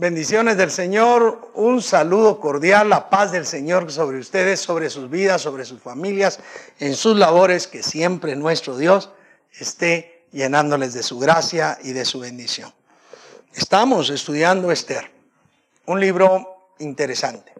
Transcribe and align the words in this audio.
Bendiciones 0.00 0.56
del 0.56 0.70
Señor, 0.70 1.50
un 1.52 1.82
saludo 1.82 2.40
cordial, 2.40 2.88
la 2.88 3.10
paz 3.10 3.32
del 3.32 3.44
Señor 3.44 3.92
sobre 3.92 4.18
ustedes, 4.18 4.58
sobre 4.58 4.88
sus 4.88 5.10
vidas, 5.10 5.42
sobre 5.42 5.66
sus 5.66 5.82
familias, 5.82 6.40
en 6.78 6.94
sus 6.94 7.18
labores, 7.18 7.66
que 7.66 7.82
siempre 7.82 8.34
nuestro 8.34 8.78
Dios 8.78 9.10
esté 9.52 10.24
llenándoles 10.32 10.94
de 10.94 11.02
su 11.02 11.18
gracia 11.18 11.78
y 11.82 11.92
de 11.92 12.06
su 12.06 12.18
bendición. 12.18 12.72
Estamos 13.54 14.08
estudiando 14.08 14.72
Esther, 14.72 15.10
un 15.84 16.00
libro 16.00 16.70
interesante. 16.78 17.52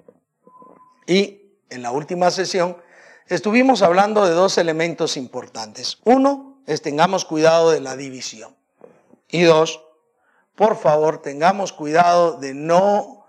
Y 1.07 1.43
en 1.69 1.83
la 1.83 1.91
última 1.91 2.31
sesión 2.31 2.79
estuvimos 3.27 3.83
hablando 3.83 4.25
de 4.25 4.33
dos 4.33 4.57
elementos 4.57 5.19
importantes. 5.19 5.99
Uno 6.05 6.63
es 6.67 6.81
tengamos 6.81 7.27
cuidado 7.27 7.71
de 7.71 7.83
la 7.83 7.97
división. 7.97 8.57
Y 9.29 9.43
dos, 9.43 9.83
por 10.61 10.77
favor, 10.77 11.23
tengamos 11.23 11.73
cuidado 11.73 12.37
de 12.37 12.53
no 12.53 13.25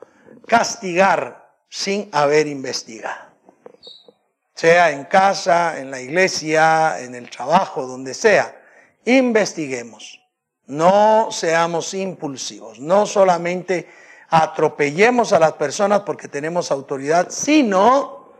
castigar 0.48 1.49
sin 1.70 2.09
haber 2.12 2.45
investigado. 2.45 3.31
Sea 4.54 4.91
en 4.91 5.05
casa, 5.05 5.80
en 5.80 5.91
la 5.91 6.02
iglesia, 6.02 6.99
en 6.99 7.16
el 7.16 7.30
trabajo, 7.30 7.88
donde 7.88 8.13
sea, 8.16 8.62
investiguemos. 9.05 10.21
No 10.66 11.30
seamos 11.31 11.94
impulsivos, 11.94 12.80
no 12.80 13.05
solamente 13.05 13.88
atropellemos 14.27 15.32
a 15.32 15.40
las 15.40 15.54
personas 15.54 16.02
porque 16.02 16.27
tenemos 16.27 16.70
autoridad, 16.70 17.29
sino 17.29 18.34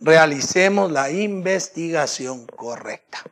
realicemos 0.00 0.90
la 0.90 1.08
investigación 1.08 2.46
correcta. 2.46 3.22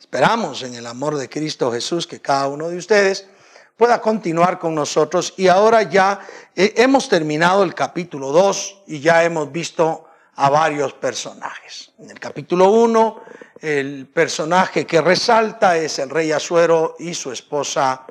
Esperamos 0.00 0.62
en 0.62 0.76
el 0.76 0.86
amor 0.86 1.16
de 1.18 1.28
Cristo 1.28 1.70
Jesús 1.70 2.06
que 2.06 2.22
cada 2.22 2.48
uno 2.48 2.70
de 2.70 2.78
ustedes 2.78 3.28
pueda 3.76 4.00
continuar 4.00 4.58
con 4.58 4.74
nosotros. 4.74 5.34
Y 5.36 5.48
ahora 5.48 5.82
ya 5.82 6.20
eh, 6.54 6.74
hemos 6.76 7.08
terminado 7.08 7.62
el 7.62 7.74
capítulo 7.74 8.32
2 8.32 8.82
y 8.86 9.00
ya 9.00 9.24
hemos 9.24 9.50
visto 9.50 10.06
a 10.36 10.50
varios 10.50 10.94
personajes. 10.94 11.92
En 11.98 12.10
el 12.10 12.18
capítulo 12.18 12.70
1, 12.70 13.22
el 13.60 14.06
personaje 14.06 14.86
que 14.86 15.00
resalta 15.00 15.76
es 15.76 15.98
el 15.98 16.10
rey 16.10 16.32
Asuero 16.32 16.96
y 16.98 17.14
su 17.14 17.30
esposa, 17.32 18.06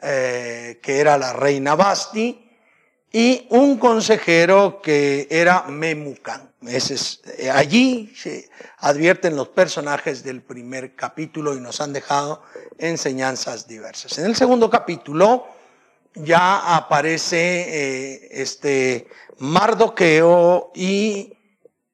eh, 0.00 0.78
que 0.82 1.00
era 1.00 1.18
la 1.18 1.32
reina 1.32 1.74
Basti, 1.74 2.47
y 3.12 3.46
un 3.50 3.78
consejero 3.78 4.80
que 4.82 5.26
era 5.30 5.64
Memucan. 5.68 6.50
Eh, 6.66 7.50
allí 7.50 8.12
se 8.16 8.50
advierten 8.78 9.36
los 9.36 9.48
personajes 9.48 10.24
del 10.24 10.42
primer 10.42 10.94
capítulo 10.94 11.54
y 11.54 11.60
nos 11.60 11.80
han 11.80 11.92
dejado 11.92 12.42
enseñanzas 12.78 13.66
diversas. 13.68 14.18
En 14.18 14.26
el 14.26 14.36
segundo 14.36 14.68
capítulo 14.68 15.46
ya 16.14 16.76
aparece 16.76 17.36
eh, 17.38 18.28
este 18.32 19.06
Mardoqueo 19.38 20.72
y 20.74 21.32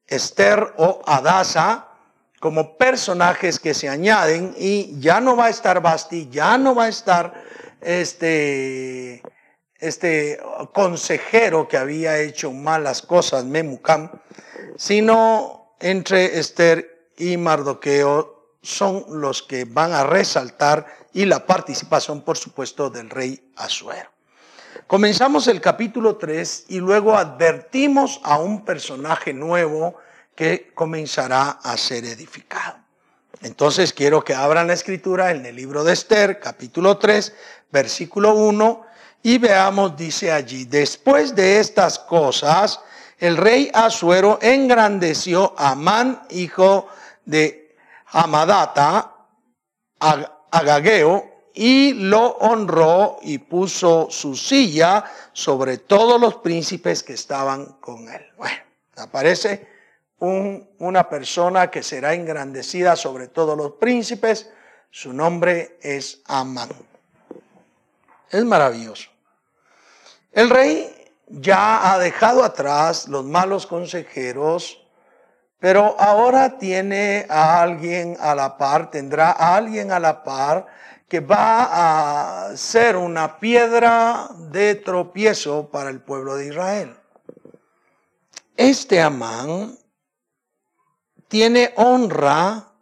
Esther 0.06 0.74
o 0.78 1.02
Adasa 1.04 1.88
como 2.40 2.76
personajes 2.76 3.58
que 3.58 3.74
se 3.74 3.88
añaden 3.88 4.54
y 4.58 4.98
ya 4.98 5.20
no 5.20 5.36
va 5.36 5.46
a 5.46 5.50
estar 5.50 5.80
Basti, 5.80 6.28
ya 6.30 6.58
no 6.58 6.74
va 6.74 6.84
a 6.84 6.88
estar 6.88 7.44
este 7.80 9.22
este 9.78 10.40
consejero 10.72 11.68
que 11.68 11.76
había 11.76 12.18
hecho 12.18 12.52
malas 12.52 13.02
cosas, 13.02 13.44
Memucam, 13.44 14.10
sino 14.76 15.76
entre 15.80 16.38
Esther 16.38 17.08
y 17.16 17.36
Mardoqueo 17.36 18.56
son 18.62 19.04
los 19.08 19.42
que 19.42 19.64
van 19.64 19.92
a 19.92 20.04
resaltar 20.04 20.86
y 21.12 21.26
la 21.26 21.46
participación, 21.46 22.22
por 22.22 22.38
supuesto, 22.38 22.90
del 22.90 23.10
rey 23.10 23.52
Asuero. 23.56 24.10
Comenzamos 24.86 25.46
el 25.48 25.60
capítulo 25.60 26.16
3 26.16 26.66
y 26.68 26.78
luego 26.78 27.16
advertimos 27.16 28.20
a 28.24 28.38
un 28.38 28.64
personaje 28.64 29.32
nuevo 29.32 29.96
que 30.34 30.72
comenzará 30.74 31.50
a 31.62 31.76
ser 31.76 32.04
edificado. 32.04 32.78
Entonces 33.42 33.92
quiero 33.92 34.24
que 34.24 34.34
abran 34.34 34.66
la 34.66 34.72
escritura 34.72 35.30
en 35.30 35.44
el 35.46 35.56
libro 35.56 35.84
de 35.84 35.92
Esther, 35.92 36.40
capítulo 36.40 36.96
3, 36.98 37.34
versículo 37.70 38.34
1 38.34 38.93
y 39.26 39.38
veamos, 39.38 39.96
dice 39.96 40.30
allí, 40.30 40.66
después 40.66 41.34
de 41.34 41.58
estas 41.58 41.98
cosas, 41.98 42.78
el 43.18 43.38
rey 43.38 43.70
Asuero 43.72 44.38
engrandeció 44.42 45.54
a 45.56 45.70
Amán, 45.70 46.24
hijo 46.28 46.88
de 47.24 47.74
Amadata, 48.08 49.14
Agageo, 49.98 51.24
y 51.54 51.94
lo 51.94 52.32
honró 52.36 53.16
y 53.22 53.38
puso 53.38 54.08
su 54.10 54.36
silla 54.36 55.10
sobre 55.32 55.78
todos 55.78 56.20
los 56.20 56.34
príncipes 56.36 57.02
que 57.02 57.14
estaban 57.14 57.64
con 57.80 58.06
él. 58.10 58.26
Bueno, 58.36 58.56
aparece 58.96 59.66
una 60.18 61.08
persona 61.08 61.70
que 61.70 61.82
será 61.82 62.12
engrandecida 62.12 62.94
sobre 62.94 63.28
todos 63.28 63.56
los 63.56 63.72
príncipes. 63.72 64.50
Su 64.90 65.14
nombre 65.14 65.78
es 65.80 66.20
Amán. 66.26 66.68
Es 68.30 68.44
maravilloso. 68.44 69.13
El 70.34 70.50
rey 70.50 70.92
ya 71.28 71.92
ha 71.92 71.98
dejado 71.98 72.42
atrás 72.42 73.06
los 73.06 73.24
malos 73.24 73.66
consejeros, 73.66 74.84
pero 75.60 75.94
ahora 75.98 76.58
tiene 76.58 77.24
a 77.30 77.62
alguien 77.62 78.16
a 78.18 78.34
la 78.34 78.58
par, 78.58 78.90
tendrá 78.90 79.30
a 79.30 79.54
alguien 79.54 79.92
a 79.92 80.00
la 80.00 80.24
par 80.24 80.66
que 81.08 81.20
va 81.20 82.48
a 82.48 82.56
ser 82.56 82.96
una 82.96 83.38
piedra 83.38 84.28
de 84.50 84.74
tropiezo 84.74 85.70
para 85.70 85.90
el 85.90 86.00
pueblo 86.00 86.34
de 86.34 86.48
Israel. 86.48 86.96
Este 88.56 89.00
Amán 89.00 89.78
tiene 91.28 91.72
honra 91.76 92.72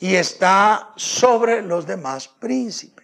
y 0.00 0.14
está 0.14 0.92
sobre 0.96 1.60
los 1.60 1.86
demás 1.86 2.28
príncipes. 2.28 3.01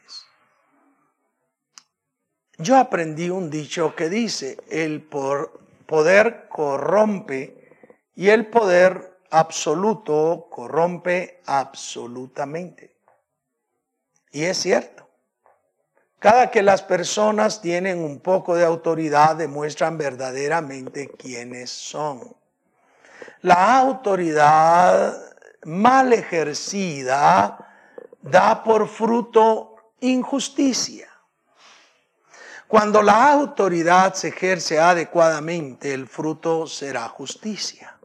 Yo 2.59 2.77
aprendí 2.77 3.31
un 3.31 3.51
dicho 3.51 3.95
que 3.95 4.09
dice, 4.09 4.59
el 4.69 5.03
poder 5.03 6.49
corrompe 6.49 7.73
y 8.17 8.31
el 8.31 8.49
poder 8.49 9.21
absoluto 9.31 10.49
corrompe 10.51 11.41
absolutamente. 11.47 12.97
Y 14.33 14.43
es 14.43 14.59
cierto. 14.59 15.09
Cada 16.19 16.51
que 16.51 16.63
las 16.63 16.83
personas 16.83 17.61
tienen 17.61 18.01
un 18.03 18.19
poco 18.19 18.57
de 18.57 18.65
autoridad 18.65 19.37
demuestran 19.37 19.97
verdaderamente 19.97 21.11
quiénes 21.11 21.71
son. 21.71 22.35
La 23.43 23.79
autoridad 23.79 25.17
mal 25.63 26.13
ejercida 26.13 27.57
da 28.21 28.65
por 28.65 28.89
fruto 28.89 29.77
injusticia. 30.01 31.08
Cuando 32.69 33.03
la 33.03 33.33
autoridad 33.33 34.13
se 34.13 34.29
ejerce 34.29 34.79
adecuadamente, 34.79 35.95
el 35.95 36.07
fruto 36.07 36.67
será 36.67 37.09
justicia. 37.09 37.99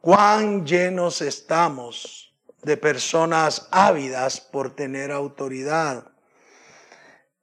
Cuán 0.00 0.64
llenos 0.64 1.20
estamos 1.20 2.32
de 2.62 2.76
personas 2.76 3.66
ávidas 3.72 4.40
por 4.40 4.76
tener 4.76 5.10
autoridad, 5.10 6.04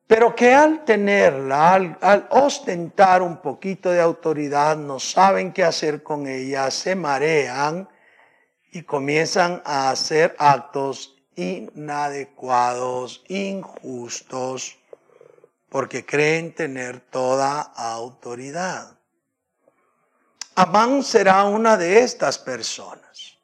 pero 0.07 0.33
que 0.33 0.53
al 0.53 0.85
tenerla, 0.85 1.73
al, 1.99 2.27
ostentar 2.29 3.21
un 3.21 3.41
poquito 3.41 3.89
de 3.89 3.99
autoridad, 3.99 4.77
no 4.77 5.01
saben 5.01 5.51
qué 5.51 5.65
hacer 5.65 6.01
con 6.01 6.27
ella, 6.27 6.71
se 6.71 6.95
marean 6.95 7.89
y 8.71 8.83
comienzan 8.83 9.61
a 9.65 9.89
hacer 9.89 10.33
actos 10.39 11.21
inadecuados, 11.35 13.21
injustos 13.27 14.80
porque 15.71 16.05
creen 16.05 16.53
tener 16.53 16.99
toda 16.99 17.61
autoridad. 17.61 18.91
Amán 20.55 21.01
será 21.01 21.45
una 21.45 21.77
de 21.77 21.99
estas 21.99 22.37
personas 22.37 23.37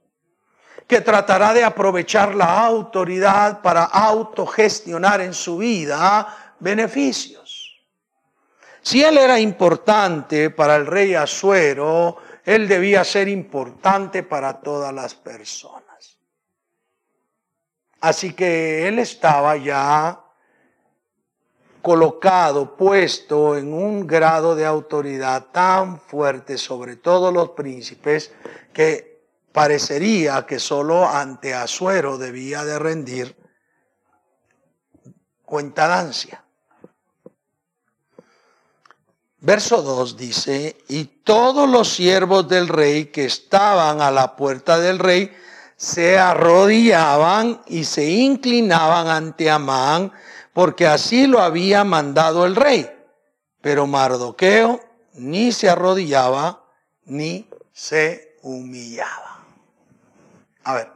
que 0.85 0.99
tratará 0.99 1.53
de 1.53 1.63
aprovechar 1.63 2.35
la 2.35 2.65
autoridad 2.65 3.61
para 3.61 3.85
autogestionar 3.85 5.21
en 5.21 5.33
su 5.33 5.59
vida 5.59 6.55
beneficios. 6.59 7.81
Si 8.81 9.01
él 9.01 9.17
era 9.17 9.39
importante 9.39 10.49
para 10.49 10.75
el 10.75 10.85
rey 10.85 11.13
Asuero, 11.13 12.17
él 12.43 12.67
debía 12.67 13.05
ser 13.05 13.29
importante 13.29 14.23
para 14.23 14.59
todas 14.59 14.93
las 14.93 15.15
personas. 15.15 16.19
Así 18.01 18.33
que 18.33 18.85
él 18.85 18.99
estaba 18.99 19.55
ya 19.55 20.26
colocado, 21.81 22.75
puesto 22.75 23.57
en 23.57 23.73
un 23.73 24.05
grado 24.05 24.55
de 24.55 24.65
autoridad 24.65 25.47
tan 25.51 25.99
fuerte 25.99 26.57
sobre 26.57 26.95
todos 26.95 27.33
los 27.33 27.49
príncipes 27.51 28.31
que 28.73 29.23
parecería 29.51 30.45
que 30.45 30.59
solo 30.59 31.07
ante 31.07 31.53
Asuero 31.53 32.17
debía 32.17 32.63
de 32.63 32.77
rendir 32.77 33.35
cuentadancia. 35.45 36.43
Verso 39.39 39.81
2 39.81 40.17
dice, 40.17 40.77
y 40.89 41.05
todos 41.05 41.69
los 41.69 41.89
siervos 41.89 42.47
del 42.47 42.67
rey 42.67 43.05
que 43.05 43.25
estaban 43.25 44.01
a 44.01 44.11
la 44.11 44.35
puerta 44.35 44.79
del 44.79 44.99
rey 44.99 45.31
se 45.77 46.17
arrodillaban 46.17 47.61
y 47.67 47.83
se 47.83 48.09
inclinaban 48.09 49.07
ante 49.07 49.49
Amán, 49.49 50.11
porque 50.57 50.87
así 50.87 51.27
lo 51.27 51.39
había 51.39 51.83
mandado 51.83 52.43
el 52.43 52.55
rey. 52.55 52.89
Pero 53.61 53.85
Mardoqueo 53.85 54.81
ni 55.13 55.51
se 55.51 55.69
arrodillaba 55.69 56.65
ni 57.05 57.47
se 57.71 58.39
humillaba. 58.41 59.45
A 60.63 60.73
ver, 60.73 60.91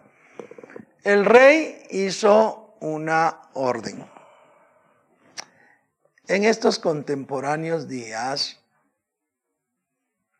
el 1.03 1.25
rey 1.25 1.85
hizo 1.91 2.73
una 2.79 3.39
orden. 3.53 4.03
En 6.25 6.43
estos 6.43 6.79
contemporáneos 6.79 7.87
días, 7.87 8.59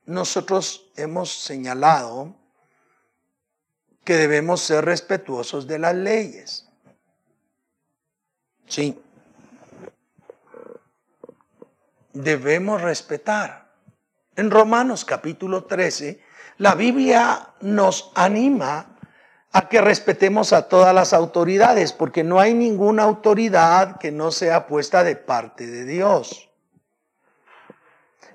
nosotros 0.08 0.90
hemos 0.96 1.32
señalado 1.32 2.34
que 4.04 4.16
debemos 4.16 4.62
ser 4.62 4.84
respetuosos 4.84 5.68
de 5.68 5.78
las 5.78 5.94
leyes. 5.94 6.68
Sí. 8.66 9.00
Debemos 12.14 12.82
respetar. 12.82 13.72
En 14.36 14.52
Romanos 14.52 15.06
capítulo 15.06 15.64
13, 15.64 16.22
la 16.58 16.76
Biblia 16.76 17.50
nos 17.62 18.12
anima 18.16 18.98
a 19.54 19.68
que 19.68 19.82
respetemos 19.82 20.54
a 20.54 20.68
todas 20.68 20.94
las 20.96 21.14
autoridades, 21.14 21.92
porque 21.94 22.24
no 22.24 22.40
hay 22.40 22.54
ninguna 22.54 23.04
autoridad 23.04 23.98
que 23.98 24.12
no 24.12 24.32
sea 24.32 24.68
puesta 24.68 25.04
de 25.04 25.16
parte 25.16 25.68
de 25.68 25.86
Dios. 25.86 26.50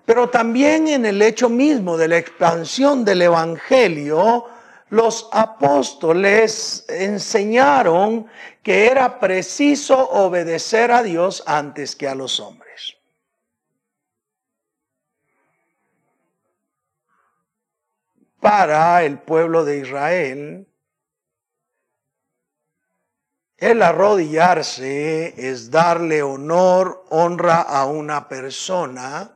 Pero 0.05 0.29
también 0.29 0.89
en 0.89 1.05
el 1.05 1.21
hecho 1.21 1.49
mismo 1.49 1.97
de 1.97 2.09
la 2.09 2.19
expansión 2.19 3.05
del 3.05 3.23
Evangelio, 3.23 4.47
los 4.89 5.29
apóstoles 5.33 6.85
enseñaron 6.89 8.27
que 8.63 8.87
era 8.87 9.19
preciso 9.19 9.99
obedecer 9.99 10.93
a 10.93 11.03
Dios 11.03 11.43
antes 11.47 11.97
que 11.97 12.09
a 12.09 12.15
los 12.15 12.39
hombres. 12.39 12.96
Para 18.47 19.03
el 19.03 19.19
pueblo 19.19 19.65
de 19.65 19.79
Israel, 19.79 20.69
el 23.57 23.83
arrodillarse 23.83 25.35
es 25.37 25.73
darle 25.73 26.23
honor, 26.23 27.05
honra 27.11 27.63
a 27.63 27.87
una 27.87 28.29
persona. 28.29 29.33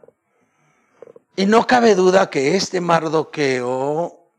Y 1.34 1.46
no 1.46 1.66
cabe 1.66 1.96
duda 1.96 2.30
que 2.30 2.54
este 2.54 2.80
Mardoqueo 2.80 4.30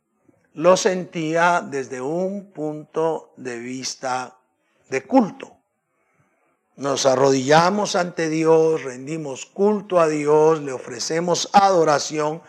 lo 0.54 0.78
sentía 0.78 1.60
desde 1.60 2.00
un 2.00 2.54
punto 2.54 3.34
de 3.36 3.60
vista 3.60 4.38
de 4.88 5.04
culto. 5.04 5.52
Nos 6.78 7.06
arrodillamos 7.06 7.98
ante 7.98 8.30
Dios, 8.30 8.84
rendimos 8.84 9.48
culto 9.48 10.00
a 10.00 10.08
Dios, 10.08 10.62
le 10.62 10.72
ofrecemos 10.72 11.50
adoración 11.52 12.42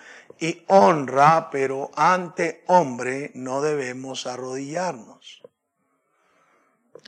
y 0.43 0.65
honra, 0.67 1.51
pero 1.53 1.93
ante 1.95 2.65
hombre 2.67 3.31
no 3.35 3.63
debemos 3.63 4.27
arrodillarnos. 4.27 5.41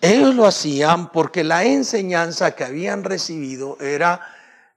Ellos 0.00 0.36
lo 0.36 0.46
hacían 0.46 1.10
porque 1.10 1.42
la 1.42 1.64
enseñanza 1.64 2.54
que 2.54 2.62
habían 2.62 3.02
recibido 3.02 3.76
era 3.80 4.20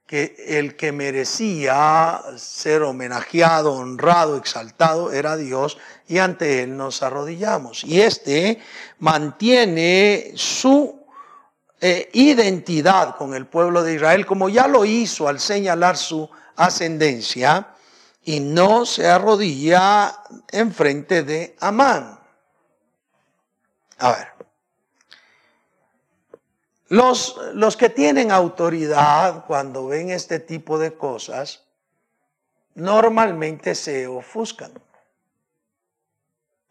que 0.08 0.34
el 0.48 0.74
que 0.74 0.90
merecía 0.90 2.20
ser 2.36 2.82
homenajeado, 2.82 3.74
honrado, 3.74 4.36
exaltado 4.36 5.12
era 5.12 5.36
Dios 5.36 5.78
y 6.08 6.18
ante 6.18 6.64
Él 6.64 6.76
nos 6.76 7.04
arrodillamos. 7.04 7.84
Y 7.84 8.00
este 8.00 8.58
mantiene 8.98 10.32
su 10.34 11.06
eh, 11.80 12.10
identidad 12.12 13.14
con 13.16 13.34
el 13.34 13.46
pueblo 13.46 13.84
de 13.84 13.94
Israel 13.94 14.26
como 14.26 14.48
ya 14.48 14.66
lo 14.66 14.84
hizo 14.84 15.28
al 15.28 15.38
señalar 15.38 15.96
su 15.96 16.28
ascendencia 16.56 17.74
y 18.28 18.40
no 18.40 18.84
se 18.84 19.08
arrodilla 19.08 20.22
en 20.52 20.70
frente 20.74 21.22
de 21.22 21.56
Amán. 21.60 22.20
A 23.96 24.12
ver. 24.12 24.28
Los, 26.88 27.40
los 27.54 27.78
que 27.78 27.88
tienen 27.88 28.30
autoridad 28.30 29.46
cuando 29.46 29.86
ven 29.86 30.10
este 30.10 30.40
tipo 30.40 30.78
de 30.78 30.92
cosas, 30.92 31.64
normalmente 32.74 33.74
se 33.74 34.06
ofuscan. 34.06 34.72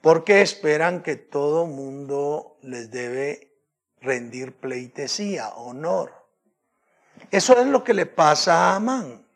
Porque 0.01 0.44
esperan 0.44 1.01
que 1.01 1.15
todo 1.15 1.65
mundo 1.65 2.60
les 2.62 2.92
debe 2.92 3.51
rendir 4.00 4.53
pleitesía, 4.53 5.50
honor. 5.56 6.13
Eso 7.31 7.57
es 7.60 7.65
lo 7.65 7.83
que 7.83 7.95
le 7.95 8.06
pasa 8.06 8.74
a 8.74 8.75
Amán. 8.75 9.26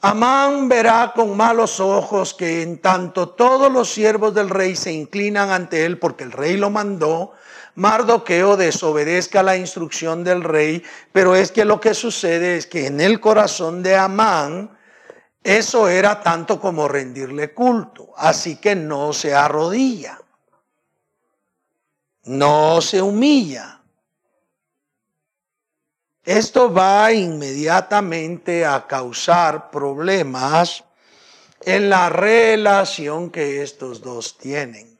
Amán 0.00 0.68
verá 0.68 1.12
con 1.12 1.36
malos 1.36 1.80
ojos 1.80 2.32
que 2.32 2.62
en 2.62 2.78
tanto 2.78 3.30
todos 3.30 3.72
los 3.72 3.92
siervos 3.92 4.32
del 4.32 4.48
rey 4.48 4.76
se 4.76 4.92
inclinan 4.92 5.50
ante 5.50 5.84
él 5.84 5.98
porque 5.98 6.22
el 6.22 6.30
rey 6.30 6.56
lo 6.56 6.70
mandó, 6.70 7.32
Mardoqueo 7.74 8.56
desobedezca 8.56 9.42
la 9.42 9.56
instrucción 9.56 10.22
del 10.22 10.44
rey, 10.44 10.84
pero 11.12 11.34
es 11.34 11.50
que 11.50 11.64
lo 11.64 11.80
que 11.80 11.94
sucede 11.94 12.56
es 12.56 12.66
que 12.66 12.86
en 12.86 13.00
el 13.00 13.18
corazón 13.18 13.82
de 13.82 13.96
Amán 13.96 14.76
eso 15.42 15.88
era 15.88 16.20
tanto 16.20 16.60
como 16.60 16.86
rendirle 16.86 17.52
culto, 17.52 18.10
así 18.16 18.56
que 18.56 18.76
no 18.76 19.12
se 19.12 19.34
arrodilla, 19.34 20.20
no 22.24 22.80
se 22.80 23.00
humilla. 23.00 23.77
Esto 26.28 26.70
va 26.70 27.10
inmediatamente 27.10 28.66
a 28.66 28.86
causar 28.86 29.70
problemas 29.70 30.84
en 31.62 31.88
la 31.88 32.10
relación 32.10 33.30
que 33.30 33.62
estos 33.62 34.02
dos 34.02 34.36
tienen. 34.36 34.98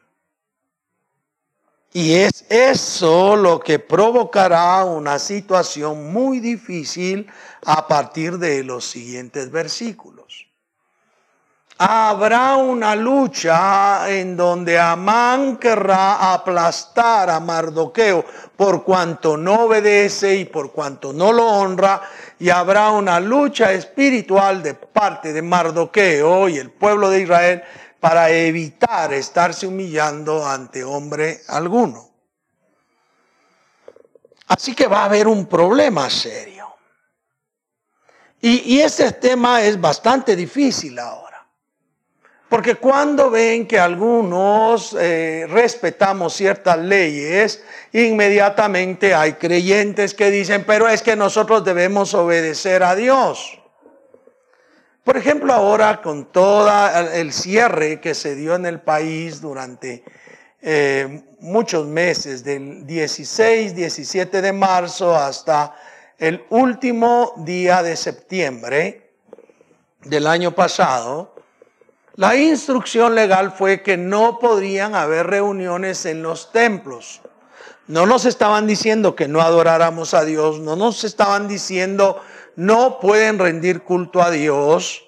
Y 1.93 2.15
es 2.15 2.47
eso 2.49 3.37
lo 3.37 3.61
que 3.61 3.79
provocará 3.79 4.87
una 4.87 5.19
situación 5.19 6.11
muy 6.11 6.41
difícil 6.41 7.27
a 7.67 7.87
partir 7.87 8.39
de 8.39 8.65
los 8.65 8.87
siguientes 8.87 9.51
versículos. 9.51 10.48
Habrá 11.79 12.57
una 12.57 12.97
lucha 12.97 14.11
en 14.11 14.37
donde 14.37 14.79
Amán 14.79 15.59
querrá 15.59 16.33
aplastar 16.33 17.31
a 17.31 17.39
Mardoqueo 17.39 18.25
por 18.57 18.83
cuanto 18.83 19.37
no 19.37 19.67
obedece 19.67 20.35
y 20.35 20.45
por 20.45 20.73
cuanto 20.73 21.13
no 21.13 21.33
lo 21.33 21.47
honra, 21.47 22.03
y 22.41 22.51
habrá 22.51 22.91
una 22.91 23.21
lucha 23.21 23.73
espiritual 23.73 24.61
de 24.61 24.75
parte 24.75 25.33
de 25.33 25.41
Mardoqueo 25.41 26.49
y 26.49 26.59
el 26.59 26.71
pueblo 26.71 27.11
de 27.11 27.23
Israel 27.23 27.63
para 28.01 28.31
evitar 28.31 29.13
estarse 29.13 29.67
humillando 29.67 30.45
ante 30.45 30.83
hombre 30.83 31.43
alguno. 31.47 32.11
Así 34.49 34.75
que 34.75 34.87
va 34.87 35.03
a 35.03 35.05
haber 35.05 35.29
un 35.29 35.47
problema 35.47 36.09
serio. 36.11 36.67
Y, 38.41 38.81
ese 38.81 39.13
tema 39.13 39.63
es 39.63 39.81
bastante 39.81 40.37
difícil 40.37 40.99
ahora. 40.99 41.28
Porque 42.49 42.77
cuando 42.77 43.31
ven 43.31 43.67
que 43.67 43.79
algunos 43.79 44.97
eh, 44.99 45.47
respetamos 45.51 46.33
ciertas 46.33 46.79
leyes, 46.79 47.63
inmediatamente 47.93 49.15
hay 49.15 49.35
creyentes 49.35 50.15
que 50.15 50.31
dicen, 50.31 50.65
pero 50.67 50.89
es 50.89 51.03
que 51.03 51.15
nosotros 51.15 51.63
debemos 51.63 52.15
obedecer 52.15 52.83
a 52.83 52.95
Dios. 52.95 53.61
Por 55.05 55.17
ejemplo, 55.17 55.53
ahora 55.53 56.01
con 56.01 56.33
todo 56.33 56.71
el 57.15 57.33
cierre 57.33 58.01
que 58.01 58.15
se 58.15 58.35
dio 58.35 58.55
en 58.55 58.67
el 58.67 58.81
país 58.81 59.41
durante 59.41 60.05
eh, 60.61 61.23
muchos 61.41 61.87
meses, 61.87 62.45
del 62.45 62.87
16, 62.87 63.75
17 63.75 64.43
de 64.43 64.53
marzo 64.53 65.15
hasta 65.15 65.75
el 66.19 66.45
último 66.51 67.33
día 67.39 67.83
de 67.83 67.97
septiembre 67.97 69.13
del 70.03 70.27
año 70.27 70.55
pasado, 70.55 71.38
la 72.19 72.35
instrucción 72.35 73.15
legal 73.15 73.53
fue 73.53 73.81
que 73.81 73.97
no 73.97 74.41
podrían 74.41 74.97
haber 74.97 75.29
reuniones 75.29 76.05
en 76.05 76.21
los 76.21 76.51
templos. 76.51 77.21
No 77.87 78.07
nos 78.07 78.25
estaban 78.25 78.67
diciendo 78.67 79.15
que 79.15 79.29
no 79.29 79.41
adoráramos 79.41 80.15
a 80.15 80.25
Dios, 80.25 80.59
no 80.59 80.75
nos 80.75 81.05
estaban 81.05 81.47
diciendo 81.47 82.21
no 82.57 82.99
pueden 82.99 83.39
rendir 83.39 83.83
culto 83.83 84.21
a 84.21 84.33
Dios, 84.33 85.05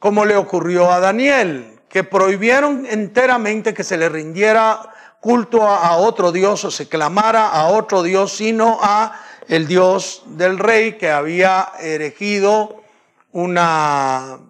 como 0.00 0.24
le 0.24 0.34
ocurrió 0.34 0.90
a 0.90 0.98
Daniel, 0.98 1.78
que 1.88 2.02
prohibieron 2.02 2.84
enteramente 2.84 3.74
que 3.74 3.84
se 3.84 3.96
le 3.96 4.08
rindiera 4.08 4.80
culto 5.20 5.62
a, 5.62 5.96
otro 5.98 6.32
Dios 6.32 6.64
o 6.64 6.72
se 6.72 6.88
clamara 6.88 7.50
a 7.50 7.68
otro 7.68 8.02
Dios, 8.02 8.32
sino 8.32 8.80
a 8.82 9.16
el 9.46 9.68
dios 9.68 10.24
del 10.26 10.58
rey 10.58 10.98
que 10.98 11.08
había 11.08 11.70
erigido 11.78 12.82
una 13.30 14.40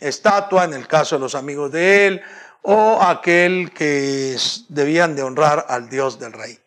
estatua, 0.00 0.64
en 0.64 0.74
el 0.74 0.86
caso 0.86 1.16
de 1.16 1.20
los 1.20 1.34
amigos 1.34 1.72
de 1.72 2.06
él, 2.06 2.22
o 2.62 2.98
aquel 3.00 3.72
que 3.72 4.36
debían 4.68 5.16
de 5.16 5.22
honrar 5.22 5.66
al 5.68 5.88
dios 5.88 6.18
del 6.18 6.32
rey. 6.32 6.58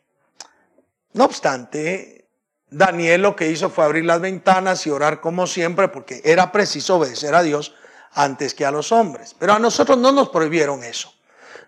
No 1.13 1.25
obstante, 1.25 2.25
Daniel 2.69 3.21
lo 3.21 3.35
que 3.35 3.49
hizo 3.49 3.69
fue 3.69 3.83
abrir 3.83 4.05
las 4.05 4.21
ventanas 4.21 4.87
y 4.87 4.89
orar 4.89 5.19
como 5.19 5.45
siempre, 5.45 5.89
porque 5.89 6.21
era 6.23 6.51
preciso 6.51 6.97
obedecer 6.97 7.35
a 7.35 7.43
Dios 7.43 7.75
antes 8.13 8.53
que 8.53 8.65
a 8.65 8.71
los 8.71 8.91
hombres. 8.91 9.35
Pero 9.37 9.53
a 9.53 9.59
nosotros 9.59 9.97
no 9.97 10.11
nos 10.11 10.29
prohibieron 10.29 10.83
eso. 10.83 11.13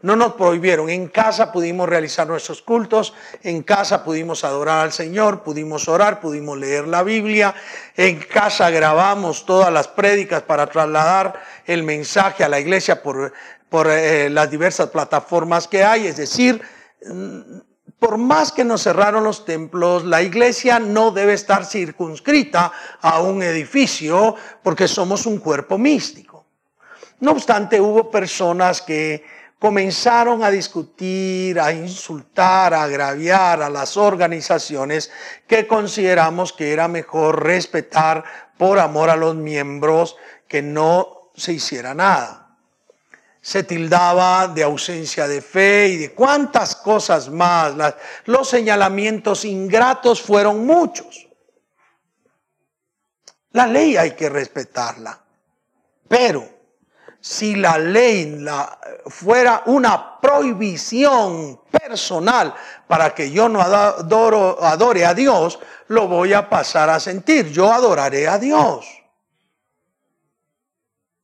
No 0.03 0.17
nos 0.17 0.33
prohibieron. 0.33 0.89
En 0.89 1.07
casa 1.07 1.53
pudimos 1.53 1.87
realizar 1.87 2.27
nuestros 2.27 2.61
cultos, 2.61 3.13
en 3.41 3.63
casa 3.63 4.03
pudimos 4.03 4.43
adorar 4.43 4.83
al 4.83 4.91
Señor, 4.91 5.43
pudimos 5.43 5.87
orar, 5.87 6.19
pudimos 6.19 6.57
leer 6.57 6.89
la 6.89 7.03
Biblia, 7.03 7.55
en 7.95 8.19
casa 8.19 8.69
grabamos 8.69 9.45
todas 9.45 9.71
las 9.71 9.87
prédicas 9.87 10.41
para 10.41 10.67
trasladar 10.67 11.41
el 11.65 11.83
mensaje 11.83 12.43
a 12.43 12.49
la 12.49 12.59
iglesia 12.59 13.01
por, 13.01 13.31
por 13.69 13.89
eh, 13.89 14.29
las 14.29 14.51
diversas 14.51 14.89
plataformas 14.89 15.69
que 15.69 15.85
hay. 15.85 16.07
Es 16.07 16.17
decir, 16.17 16.61
por 17.97 18.17
más 18.17 18.51
que 18.51 18.65
nos 18.65 18.83
cerraron 18.83 19.23
los 19.23 19.45
templos, 19.45 20.03
la 20.03 20.21
iglesia 20.21 20.79
no 20.79 21.11
debe 21.11 21.31
estar 21.31 21.65
circunscrita 21.65 22.73
a 22.99 23.21
un 23.21 23.41
edificio 23.41 24.35
porque 24.61 24.89
somos 24.89 25.25
un 25.25 25.37
cuerpo 25.37 25.77
místico. 25.77 26.45
No 27.21 27.31
obstante, 27.31 27.79
hubo 27.79 28.11
personas 28.11 28.81
que 28.81 29.32
comenzaron 29.63 30.43
a 30.43 30.51
discutir, 30.51 31.57
a 31.57 31.71
insultar, 31.71 32.73
a 32.73 32.83
agraviar 32.83 33.61
a 33.61 33.69
las 33.69 33.95
organizaciones 33.95 35.09
que 35.47 35.67
consideramos 35.67 36.51
que 36.51 36.73
era 36.73 36.89
mejor 36.89 37.41
respetar 37.45 38.25
por 38.57 38.77
amor 38.77 39.09
a 39.09 39.15
los 39.15 39.35
miembros 39.35 40.17
que 40.49 40.61
no 40.61 41.31
se 41.33 41.53
hiciera 41.53 41.93
nada 41.93 42.57
se 43.39 43.63
tildaba 43.63 44.49
de 44.49 44.63
ausencia 44.63 45.29
de 45.29 45.41
fe 45.41 45.87
y 45.87 45.97
de 45.97 46.13
cuántas 46.13 46.75
cosas 46.75 47.29
más. 47.29 47.73
los 48.25 48.49
señalamientos 48.49 49.45
ingratos 49.45 50.21
fueron 50.21 50.65
muchos. 50.65 51.27
La 53.51 53.67
ley 53.67 53.95
hay 53.95 54.11
que 54.11 54.29
respetarla, 54.29 55.21
pero 56.09 56.52
si 57.23 57.55
la 57.55 57.77
ley 57.77 58.45
fuera 59.05 59.63
una 59.67 60.19
prohibición 60.19 61.61
personal 61.71 62.53
para 62.85 63.15
que 63.15 63.31
yo 63.31 63.47
no 63.47 63.61
adore 63.61 65.05
a 65.05 65.13
Dios, 65.13 65.57
lo 65.87 66.09
voy 66.09 66.33
a 66.33 66.49
pasar 66.49 66.89
a 66.89 66.99
sentir. 66.99 67.49
Yo 67.49 67.71
adoraré 67.71 68.27
a 68.27 68.37
Dios. 68.37 68.85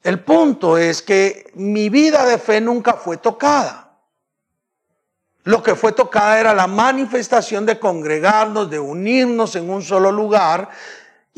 El 0.01 0.24
punto 0.24 0.77
es 0.77 1.01
que 1.01 1.51
mi 1.56 1.89
vida 1.89 2.25
de 2.25 2.38
fe 2.38 2.62
nunca 2.62 2.94
fue 2.94 3.18
tocada. 3.18 3.89
Lo 5.44 5.62
que 5.62 5.75
fue 5.75 5.91
tocada 5.91 6.39
era 6.39 6.53
la 6.53 6.68
manifestación 6.68 7.65
de 7.65 7.77
congregarnos, 7.77 8.70
de 8.70 8.79
unirnos 8.79 9.53
en 9.58 9.70
un 9.70 9.82
solo 9.82 10.13
lugar. 10.13 10.70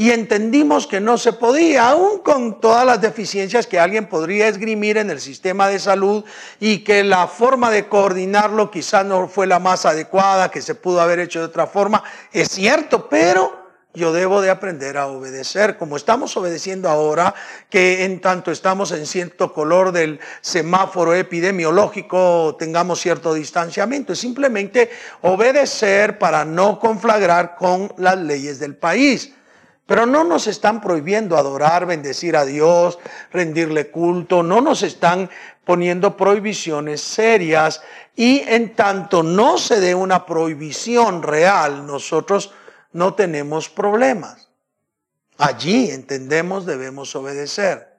Y 0.01 0.09
entendimos 0.09 0.87
que 0.87 0.99
no 0.99 1.19
se 1.19 1.31
podía, 1.31 1.89
aún 1.89 2.21
con 2.23 2.59
todas 2.59 2.87
las 2.87 3.01
deficiencias 3.01 3.67
que 3.67 3.79
alguien 3.79 4.07
podría 4.09 4.47
esgrimir 4.47 4.97
en 4.97 5.11
el 5.11 5.21
sistema 5.21 5.67
de 5.67 5.77
salud 5.77 6.25
y 6.59 6.79
que 6.79 7.03
la 7.03 7.27
forma 7.27 7.69
de 7.69 7.87
coordinarlo 7.87 8.71
quizás 8.71 9.05
no 9.05 9.27
fue 9.27 9.45
la 9.45 9.59
más 9.59 9.85
adecuada, 9.85 10.49
que 10.49 10.63
se 10.63 10.73
pudo 10.73 11.01
haber 11.01 11.19
hecho 11.19 11.37
de 11.37 11.45
otra 11.45 11.67
forma. 11.67 12.03
Es 12.31 12.49
cierto, 12.49 13.09
pero 13.09 13.55
yo 13.93 14.11
debo 14.11 14.41
de 14.41 14.49
aprender 14.49 14.97
a 14.97 15.05
obedecer, 15.05 15.77
como 15.77 15.97
estamos 15.97 16.35
obedeciendo 16.35 16.89
ahora, 16.89 17.35
que 17.69 18.03
en 18.03 18.21
tanto 18.21 18.49
estamos 18.49 18.91
en 18.93 19.05
cierto 19.05 19.53
color 19.53 19.91
del 19.91 20.19
semáforo 20.41 21.13
epidemiológico, 21.13 22.55
tengamos 22.57 22.99
cierto 23.01 23.35
distanciamiento. 23.35 24.13
Es 24.13 24.19
simplemente 24.19 24.89
obedecer 25.21 26.17
para 26.17 26.43
no 26.43 26.79
conflagrar 26.79 27.55
con 27.55 27.93
las 27.97 28.17
leyes 28.17 28.57
del 28.57 28.75
país. 28.75 29.35
Pero 29.85 30.05
no 30.05 30.23
nos 30.23 30.47
están 30.47 30.79
prohibiendo 30.79 31.37
adorar, 31.37 31.85
bendecir 31.85 32.37
a 32.37 32.45
Dios, 32.45 32.99
rendirle 33.31 33.91
culto, 33.91 34.41
no 34.43 34.61
nos 34.61 34.83
están 34.83 35.29
poniendo 35.65 36.15
prohibiciones 36.15 37.01
serias 37.01 37.81
y 38.15 38.39
en 38.47 38.75
tanto 38.75 39.23
no 39.23 39.57
se 39.57 39.79
dé 39.79 39.95
una 39.95 40.25
prohibición 40.25 41.23
real, 41.23 41.85
nosotros 41.85 42.51
no 42.93 43.13
tenemos 43.13 43.69
problemas. 43.69 44.49
Allí 45.37 45.89
entendemos 45.89 46.65
debemos 46.65 47.15
obedecer. 47.15 47.91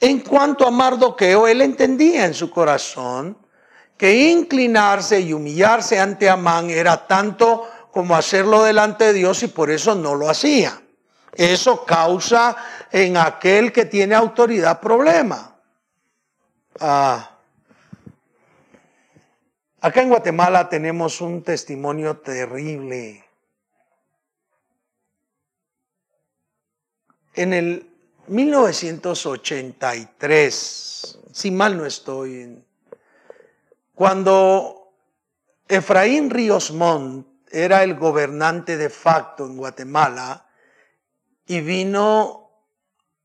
En 0.00 0.20
cuanto 0.20 0.66
a 0.66 0.70
Mardoqueo, 0.70 1.46
él 1.46 1.60
entendía 1.60 2.24
en 2.24 2.32
su 2.32 2.50
corazón 2.50 3.36
que 3.98 4.30
inclinarse 4.30 5.20
y 5.20 5.34
humillarse 5.34 6.00
ante 6.00 6.30
Amán 6.30 6.70
era 6.70 7.06
tanto 7.06 7.68
como 7.92 8.16
hacerlo 8.16 8.62
delante 8.62 9.04
de 9.04 9.12
Dios 9.12 9.42
y 9.42 9.48
por 9.48 9.70
eso 9.70 9.94
no 9.94 10.14
lo 10.14 10.28
hacía. 10.28 10.80
Eso 11.32 11.84
causa 11.84 12.56
en 12.90 13.16
aquel 13.16 13.72
que 13.72 13.84
tiene 13.84 14.14
autoridad 14.14 14.80
problema. 14.80 15.56
Ah. 16.80 17.30
Acá 19.80 20.02
en 20.02 20.10
Guatemala 20.10 20.68
tenemos 20.68 21.20
un 21.20 21.42
testimonio 21.42 22.18
terrible 22.18 23.24
En 27.34 27.52
el 27.54 27.88
1983, 28.26 31.18
si 31.32 31.50
mal 31.50 31.76
no 31.76 31.84
estoy, 31.86 32.62
cuando 33.94 34.92
Efraín 35.68 36.28
Ríos 36.28 36.72
Montt 36.72 37.29
era 37.50 37.82
el 37.82 37.94
gobernante 37.94 38.76
de 38.76 38.90
facto 38.90 39.44
en 39.44 39.56
Guatemala 39.56 40.46
y 41.46 41.60
vino 41.60 42.50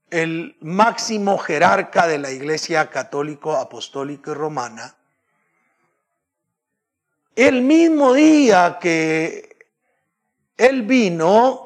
el 0.09 0.57
máximo 0.61 1.37
jerarca 1.37 2.07
de 2.07 2.17
la 2.17 2.31
Iglesia 2.31 2.89
Católico, 2.89 3.55
Apostólica 3.55 4.31
y 4.31 4.33
Romana, 4.33 4.95
el 7.35 7.63
mismo 7.63 8.13
día 8.13 8.77
que 8.79 9.57
él 10.57 10.83
vino, 10.83 11.65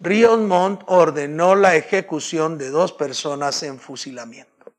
Ríos 0.00 0.40
Montt 0.40 0.82
ordenó 0.86 1.54
la 1.54 1.76
ejecución 1.76 2.58
de 2.58 2.70
dos 2.70 2.92
personas 2.92 3.62
en 3.62 3.78
fusilamiento. 3.78 4.72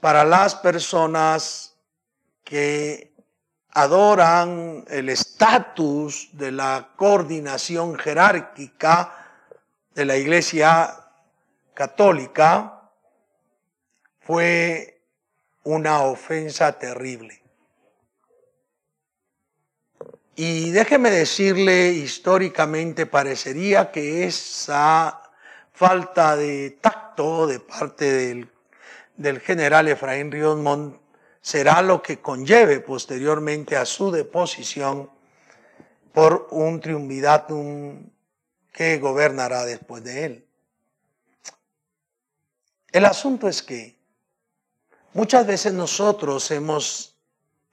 Para 0.00 0.24
las 0.24 0.54
personas 0.54 1.76
que 2.44 3.11
adoran 3.72 4.84
el 4.88 5.08
estatus 5.08 6.28
de 6.32 6.52
la 6.52 6.90
coordinación 6.96 7.96
jerárquica 7.96 9.12
de 9.94 10.04
la 10.04 10.16
Iglesia 10.16 10.94
Católica, 11.74 12.90
fue 14.20 15.00
una 15.64 16.02
ofensa 16.02 16.78
terrible. 16.78 17.42
Y 20.34 20.70
déjeme 20.70 21.10
decirle, 21.10 21.90
históricamente 21.90 23.06
parecería 23.06 23.90
que 23.90 24.24
esa 24.24 25.22
falta 25.72 26.36
de 26.36 26.78
tacto 26.80 27.46
de 27.46 27.60
parte 27.60 28.48
del, 29.16 29.40
general 29.40 29.88
Efraín 29.88 30.30
Montt 30.62 31.01
será 31.42 31.82
lo 31.82 32.00
que 32.00 32.20
conlleve 32.20 32.80
posteriormente 32.80 33.76
a 33.76 33.84
su 33.84 34.10
deposición 34.10 35.10
por 36.12 36.46
un 36.52 36.80
triunviratum 36.80 38.08
que 38.72 38.98
gobernará 38.98 39.64
después 39.64 40.04
de 40.04 40.24
él. 40.24 40.46
El 42.92 43.04
asunto 43.04 43.48
es 43.48 43.62
que 43.62 43.98
muchas 45.14 45.46
veces 45.46 45.72
nosotros 45.72 46.50
hemos 46.50 47.18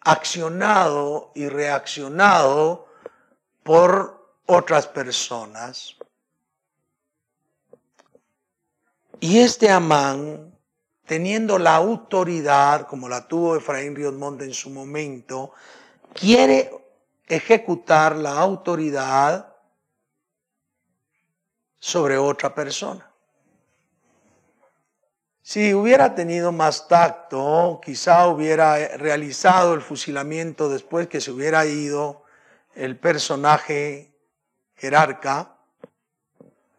accionado 0.01 1.31
y 1.35 1.47
reaccionado 1.47 2.87
por 3.63 4.33
otras 4.45 4.87
personas. 4.87 5.95
Y 9.19 9.39
este 9.39 9.69
Amán, 9.69 10.57
teniendo 11.09 11.57
la 11.57 11.73
autoridad, 11.73 12.85
como 12.85 13.09
la 13.09 13.27
tuvo 13.27 13.55
Efraín 13.55 13.95
Ríos 13.95 14.13
Monte 14.13 14.45
en 14.45 14.53
su 14.53 14.69
momento, 14.69 15.53
quiere 16.13 16.71
ejecutar 17.25 18.15
la 18.15 18.37
autoridad 18.37 19.55
sobre 21.79 22.15
otra 22.15 22.53
persona. 22.53 23.09
Si 25.41 25.73
hubiera 25.73 26.13
tenido 26.13 26.51
más 26.51 26.87
tacto, 26.87 27.81
quizá 27.83 28.27
hubiera 28.27 28.77
realizado 28.97 29.73
el 29.73 29.81
fusilamiento 29.81 30.69
después 30.69 31.07
que 31.07 31.21
se 31.21 31.31
hubiera 31.31 31.65
ido 31.65 32.21
el 32.75 32.99
personaje 32.99 34.13
jerarca, 34.75 35.55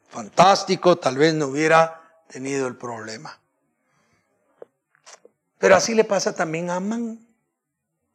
fantástico, 0.09 0.99
tal 0.99 1.19
vez 1.19 1.35
no 1.35 1.47
hubiera 1.47 2.23
tenido 2.29 2.69
el 2.69 2.77
problema. 2.77 3.40
Pero 5.61 5.77
así 5.77 5.95
le 5.95 6.05
pasa 6.05 6.35
también 6.35 6.71
a 6.71 6.77
Amán. 6.77 7.21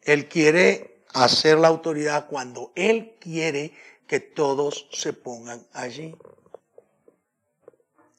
Él 0.02 0.28
quiere 0.28 1.06
hacer 1.14 1.60
la 1.60 1.68
autoridad 1.68 2.25
cuando 2.28 2.72
él 2.75 3.16
quiere 3.22 3.72
que 4.08 4.20
todos 4.20 4.88
se 4.92 5.14
pongan 5.14 5.64
allí. 5.72 6.16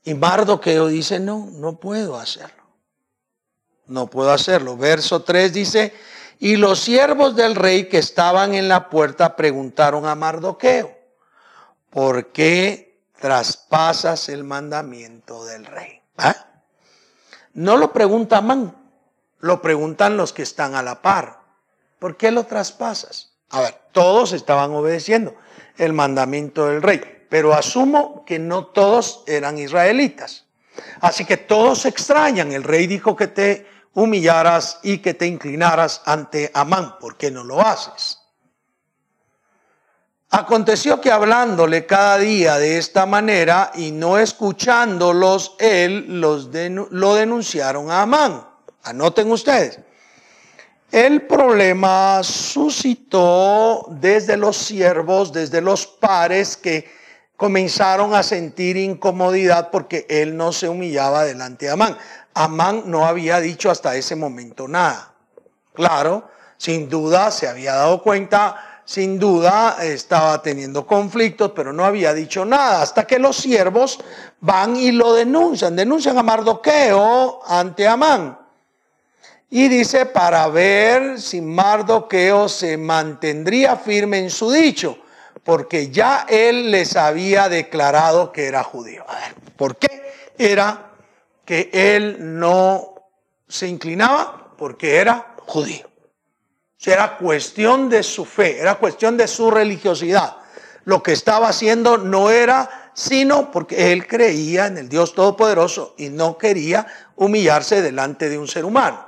Y 0.04 0.14
Mardoqueo 0.14 0.87
dice, 0.87 1.18
no, 1.18 1.50
no 1.50 1.80
puedo 1.80 2.16
hacerlo. 2.16 2.62
No 3.88 4.06
puedo 4.06 4.30
hacerlo. 4.30 4.76
Verso 4.76 5.25
3 5.25 5.52
dice, 5.52 5.92
y 6.38 6.54
los 6.54 6.78
siervos 6.78 7.35
del 7.35 7.56
rey 7.56 7.88
que 7.88 7.99
estaban 7.99 8.54
en 8.54 8.68
la 8.68 8.88
puerta 8.88 9.35
preguntaron 9.35 10.06
a 10.06 10.14
Mardoqueo, 10.14 10.97
¿por 11.90 12.30
qué 12.30 13.02
traspasas 13.21 14.28
el 14.28 14.45
mandamiento 14.45 15.45
del 15.45 15.66
rey? 15.66 16.00
¿Ah? 16.16 16.37
No 17.54 17.76
lo 17.76 17.92
pregunta 17.92 18.37
Amán, 18.37 18.86
lo 19.40 19.62
preguntan 19.62 20.16
los 20.16 20.33
que 20.33 20.43
están 20.43 20.75
a 20.75 20.83
la 20.83 21.02
par. 21.02 21.40
¿Por 21.99 22.16
qué 22.16 22.31
lo 22.31 22.45
traspasas? 22.45 23.33
A 23.50 23.61
ver, 23.61 23.75
todos 23.93 24.33
estaban 24.33 24.73
obedeciendo 24.73 25.35
el 25.78 25.93
mandamiento 25.93 26.66
del 26.66 26.83
rey, 26.83 27.00
pero 27.28 27.55
asumo 27.55 28.25
que 28.25 28.38
no 28.38 28.66
todos 28.66 29.23
eran 29.26 29.59
israelitas. 29.59 30.45
Así 31.00 31.25
que 31.25 31.37
todos 31.37 31.87
extrañan. 31.87 32.52
El 32.52 32.64
rey 32.64 32.87
dijo 32.87 33.16
que 33.16 33.28
te 33.28 33.66
humillaras 33.95 34.81
y 34.83 34.99
que 34.99 35.14
te 35.14 35.26
inclinaras 35.26 36.02
ante 36.05 36.50
Amán. 36.55 36.99
¿Por 36.99 37.16
qué 37.16 37.31
no 37.31 37.45
lo 37.45 37.61
haces? 37.61 38.19
Aconteció 40.31 41.00
que 41.00 41.11
hablándole 41.11 41.87
cada 41.87 42.19
día 42.19 42.59
de 42.59 42.78
esta 42.78 43.07
manera 43.07 43.71
y 43.75 43.93
no 43.93 44.19
escuchándolos, 44.19 45.55
él 45.59 46.21
los 46.21 46.50
lo 46.90 47.14
denunciaron 47.14 47.90
a 47.90 48.02
Amán. 48.02 48.55
Anoten 48.87 49.31
ustedes. 49.33 49.81
El 50.93 51.26
problema 51.26 52.23
suscitó 52.23 53.85
desde 53.90 54.37
los 54.37 54.57
siervos, 54.57 55.33
desde 55.33 55.61
los 55.61 55.88
pares 55.88 56.57
que 56.57 56.88
comenzaron 57.37 58.14
a 58.14 58.23
sentir 58.23 58.76
incomodidad 58.76 59.71
porque 59.73 60.07
él 60.09 60.37
no 60.37 60.52
se 60.52 60.69
humillaba 60.69 61.25
delante 61.25 61.66
de 61.66 61.73
Amán. 61.73 61.99
Amán 62.33 62.85
no 62.87 63.07
había 63.07 63.40
dicho 63.40 63.73
hasta 63.73 63.97
ese 63.97 64.14
momento 64.14 64.69
nada. 64.69 65.12
Claro, 65.75 66.28
sin 66.57 66.88
duda 66.88 67.33
se 67.33 67.49
había 67.49 67.75
dado 67.75 68.00
cuenta, 68.00 68.83
sin 68.85 69.19
duda 69.19 69.78
estaba 69.83 70.40
teniendo 70.43 70.87
conflictos, 70.87 71.50
pero 71.57 71.73
no 71.73 71.85
había 71.85 72.14
dicho 72.14 72.45
nada, 72.45 72.83
hasta 72.83 73.05
que 73.05 73.19
los 73.19 73.37
siervos 73.37 73.99
van 74.38 74.76
y 74.76 74.93
lo 74.93 75.12
denuncian, 75.12 75.75
denuncian 75.75 76.16
a 76.16 76.23
Mardoqueo 76.23 77.40
ante 77.45 77.88
Amán. 77.88 78.46
Y 79.49 79.69
dice, 79.69 80.07
para 80.07 80.49
ver 80.49 81.21
si 81.21 81.41
Mardoqueo 81.41 82.49
se 82.49 82.76
mantendría 82.76 83.76
firme 83.76 84.19
en 84.19 84.31
su 84.31 84.50
dicho, 84.50 84.99
porque 85.45 85.91
ya 85.91 86.26
él 86.29 86.71
les 86.71 86.97
había 86.97 87.49
declarado 87.49 88.33
que 88.33 88.47
era 88.47 88.65
judío. 88.65 89.05
A 89.09 89.15
ver, 89.15 89.35
¿por 89.57 89.76
qué 89.76 90.03
era 90.37 90.91
que 91.45 91.71
él 91.73 92.17
no 92.19 92.95
se 93.49 93.69
inclinaba 93.69 94.53
porque 94.59 94.97
era 94.97 95.35
judío. 95.47 95.88
era 96.85 97.17
cuestión 97.17 97.88
de 97.88 98.03
su 98.03 98.25
fe, 98.25 98.61
era 98.61 98.76
cuestión 98.76 99.17
de 99.17 99.26
su 99.26 99.50
religiosidad. 99.50 100.37
Lo 100.85 101.03
que 101.03 101.12
estaba 101.12 101.49
haciendo 101.49 101.99
no 101.99 102.31
era 102.31 102.91
sino 102.95 103.50
porque 103.50 103.93
él 103.93 104.07
creía 104.07 104.67
en 104.67 104.79
el 104.79 104.88
Dios 104.88 105.15
Todopoderoso 105.15 105.95
y 105.99 106.11
no 106.11 106.39
quería 106.39 106.87
humillarse 107.17 107.82
delante 107.82 108.28
de 108.28 108.39
un 108.39 108.47
ser 108.47 108.65
humano. 108.65 109.05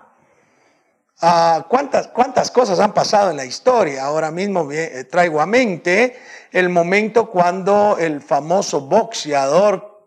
Ah, 1.21 1.67
¿cuántas, 1.69 2.09
¿Cuántas 2.09 2.51
cosas 2.51 2.79
han 2.79 2.95
pasado 2.95 3.31
en 3.31 3.37
la 3.37 3.45
historia? 3.45 4.05
Ahora 4.05 4.31
mismo 4.31 4.71
eh, 4.71 5.05
traigo 5.05 5.41
a 5.41 5.47
mente 5.47 6.17
el 6.53 6.69
momento 6.69 7.29
cuando 7.29 7.97
el 7.99 8.21
famoso 8.23 8.83
boxeador 8.83 10.07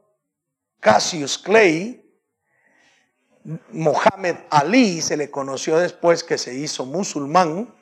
Cassius 0.80 1.38
Clay 1.38 2.02
Mohammed 3.72 4.36
Ali 4.50 5.02
se 5.02 5.18
le 5.18 5.32
conoció 5.32 5.78
después 5.78 6.24
que 6.24 6.38
se 6.38 6.54
hizo 6.54 6.86
musulmán, 6.86 7.74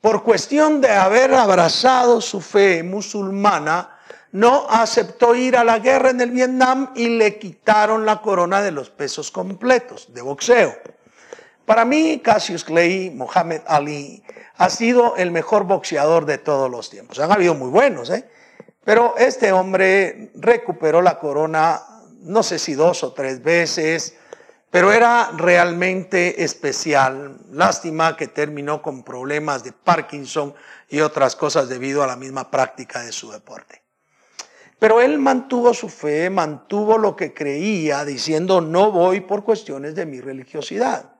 por 0.00 0.22
cuestión 0.22 0.80
de 0.80 0.90
haber 0.90 1.34
abrazado 1.34 2.20
su 2.20 2.40
fe 2.40 2.82
musulmana, 2.82 3.98
no 4.32 4.66
aceptó 4.68 5.34
ir 5.34 5.56
a 5.56 5.64
la 5.64 5.78
guerra 5.78 6.10
en 6.10 6.20
el 6.20 6.30
Vietnam 6.30 6.92
y 6.94 7.08
le 7.08 7.38
quitaron 7.38 8.06
la 8.06 8.20
corona 8.20 8.62
de 8.62 8.70
los 8.70 8.90
pesos 8.90 9.30
completos 9.30 10.12
de 10.12 10.22
boxeo. 10.22 10.74
Para 11.66 11.84
mí, 11.84 12.20
Cassius 12.24 12.64
Clay, 12.64 13.10
Mohammed 13.10 13.62
Ali, 13.66 14.22
ha 14.56 14.70
sido 14.70 15.16
el 15.16 15.30
mejor 15.30 15.64
boxeador 15.64 16.24
de 16.24 16.38
todos 16.38 16.70
los 16.70 16.88
tiempos. 16.88 17.18
Han 17.18 17.32
habido 17.32 17.54
muy 17.54 17.68
buenos, 17.68 18.08
¿eh? 18.10 18.28
Pero 18.84 19.16
este 19.18 19.50
hombre 19.50 20.30
recuperó 20.36 21.02
la 21.02 21.18
corona 21.18 21.82
no 22.26 22.42
sé 22.42 22.58
si 22.58 22.74
dos 22.74 23.02
o 23.04 23.12
tres 23.12 23.42
veces, 23.42 24.16
pero 24.70 24.92
era 24.92 25.30
realmente 25.36 26.44
especial. 26.44 27.38
Lástima 27.50 28.16
que 28.16 28.26
terminó 28.26 28.82
con 28.82 29.02
problemas 29.04 29.64
de 29.64 29.72
Parkinson 29.72 30.54
y 30.88 31.00
otras 31.00 31.36
cosas 31.36 31.68
debido 31.68 32.02
a 32.02 32.06
la 32.06 32.16
misma 32.16 32.50
práctica 32.50 33.02
de 33.02 33.12
su 33.12 33.30
deporte. 33.30 33.82
Pero 34.78 35.00
él 35.00 35.18
mantuvo 35.18 35.72
su 35.72 35.88
fe, 35.88 36.28
mantuvo 36.28 36.98
lo 36.98 37.16
que 37.16 37.32
creía, 37.32 38.04
diciendo, 38.04 38.60
no 38.60 38.92
voy 38.92 39.20
por 39.20 39.42
cuestiones 39.42 39.94
de 39.94 40.04
mi 40.04 40.20
religiosidad. 40.20 41.15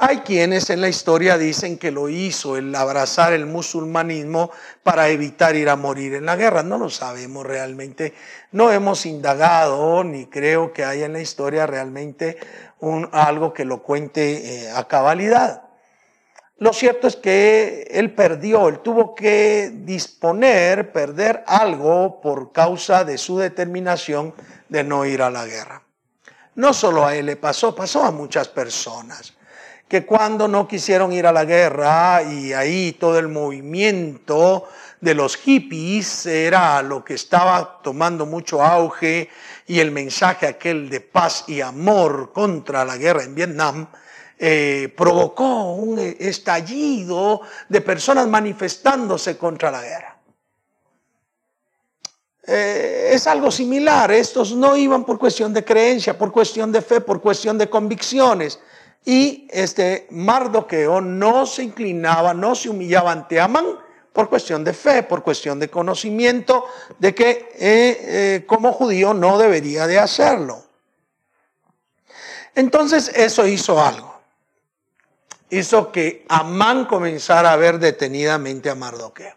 Hay 0.00 0.18
quienes 0.18 0.70
en 0.70 0.80
la 0.80 0.88
historia 0.88 1.36
dicen 1.36 1.76
que 1.76 1.90
lo 1.90 2.08
hizo 2.08 2.56
el 2.56 2.72
abrazar 2.76 3.32
el 3.32 3.46
musulmanismo 3.46 4.52
para 4.84 5.08
evitar 5.08 5.56
ir 5.56 5.68
a 5.68 5.74
morir 5.74 6.14
en 6.14 6.24
la 6.24 6.36
guerra. 6.36 6.62
No 6.62 6.78
lo 6.78 6.88
sabemos 6.88 7.44
realmente. 7.44 8.14
No 8.52 8.70
hemos 8.70 9.06
indagado 9.06 10.04
ni 10.04 10.26
creo 10.26 10.72
que 10.72 10.84
haya 10.84 11.06
en 11.06 11.14
la 11.14 11.20
historia 11.20 11.66
realmente 11.66 12.38
un, 12.78 13.08
algo 13.10 13.52
que 13.52 13.64
lo 13.64 13.82
cuente 13.82 14.66
eh, 14.66 14.70
a 14.70 14.86
cabalidad. 14.86 15.62
Lo 16.58 16.72
cierto 16.72 17.08
es 17.08 17.16
que 17.16 17.88
él 17.90 18.14
perdió, 18.14 18.68
él 18.68 18.78
tuvo 18.78 19.16
que 19.16 19.72
disponer, 19.74 20.92
perder 20.92 21.42
algo 21.44 22.20
por 22.20 22.52
causa 22.52 23.02
de 23.02 23.18
su 23.18 23.38
determinación 23.38 24.32
de 24.68 24.84
no 24.84 25.04
ir 25.04 25.22
a 25.22 25.30
la 25.30 25.44
guerra. 25.44 25.82
No 26.54 26.72
solo 26.72 27.04
a 27.04 27.16
él 27.16 27.26
le 27.26 27.34
pasó, 27.34 27.74
pasó 27.74 28.04
a 28.04 28.12
muchas 28.12 28.46
personas 28.46 29.37
que 29.88 30.04
cuando 30.04 30.46
no 30.46 30.68
quisieron 30.68 31.12
ir 31.12 31.26
a 31.26 31.32
la 31.32 31.44
guerra 31.44 32.22
y 32.22 32.52
ahí 32.52 32.92
todo 32.92 33.18
el 33.18 33.28
movimiento 33.28 34.68
de 35.00 35.14
los 35.14 35.36
hippies 35.36 36.26
era 36.26 36.82
lo 36.82 37.02
que 37.02 37.14
estaba 37.14 37.80
tomando 37.82 38.26
mucho 38.26 38.62
auge 38.62 39.30
y 39.66 39.80
el 39.80 39.90
mensaje 39.90 40.46
aquel 40.46 40.90
de 40.90 41.00
paz 41.00 41.44
y 41.46 41.62
amor 41.62 42.32
contra 42.32 42.84
la 42.84 42.96
guerra 42.96 43.24
en 43.24 43.34
Vietnam, 43.34 43.88
eh, 44.38 44.92
provocó 44.96 45.72
un 45.72 45.98
estallido 45.98 47.40
de 47.68 47.80
personas 47.80 48.26
manifestándose 48.28 49.36
contra 49.36 49.70
la 49.70 49.82
guerra. 49.82 50.18
Eh, 52.46 53.10
es 53.12 53.26
algo 53.26 53.50
similar, 53.50 54.10
estos 54.10 54.54
no 54.54 54.74
iban 54.74 55.04
por 55.04 55.18
cuestión 55.18 55.52
de 55.52 55.64
creencia, 55.64 56.16
por 56.16 56.32
cuestión 56.32 56.72
de 56.72 56.80
fe, 56.80 57.00
por 57.00 57.20
cuestión 57.20 57.58
de 57.58 57.68
convicciones, 57.68 58.58
y 59.08 59.48
este 59.50 60.06
Mardoqueo 60.10 61.00
no 61.00 61.46
se 61.46 61.62
inclinaba, 61.62 62.34
no 62.34 62.54
se 62.54 62.68
humillaba 62.68 63.10
ante 63.10 63.40
Amán 63.40 63.64
por 64.12 64.28
cuestión 64.28 64.62
de 64.62 64.74
fe, 64.74 65.02
por 65.02 65.22
cuestión 65.22 65.58
de 65.58 65.70
conocimiento 65.70 66.66
de 66.98 67.14
que 67.14 67.30
eh, 67.30 67.56
eh, 67.58 68.44
como 68.46 68.70
judío 68.74 69.14
no 69.14 69.38
debería 69.38 69.86
de 69.86 69.98
hacerlo. 69.98 70.62
Entonces 72.54 73.10
eso 73.14 73.46
hizo 73.46 73.82
algo. 73.82 74.20
Hizo 75.48 75.90
que 75.90 76.26
Amán 76.28 76.84
comenzara 76.84 77.52
a 77.52 77.56
ver 77.56 77.78
detenidamente 77.78 78.68
a 78.68 78.74
Mardoqueo. 78.74 79.34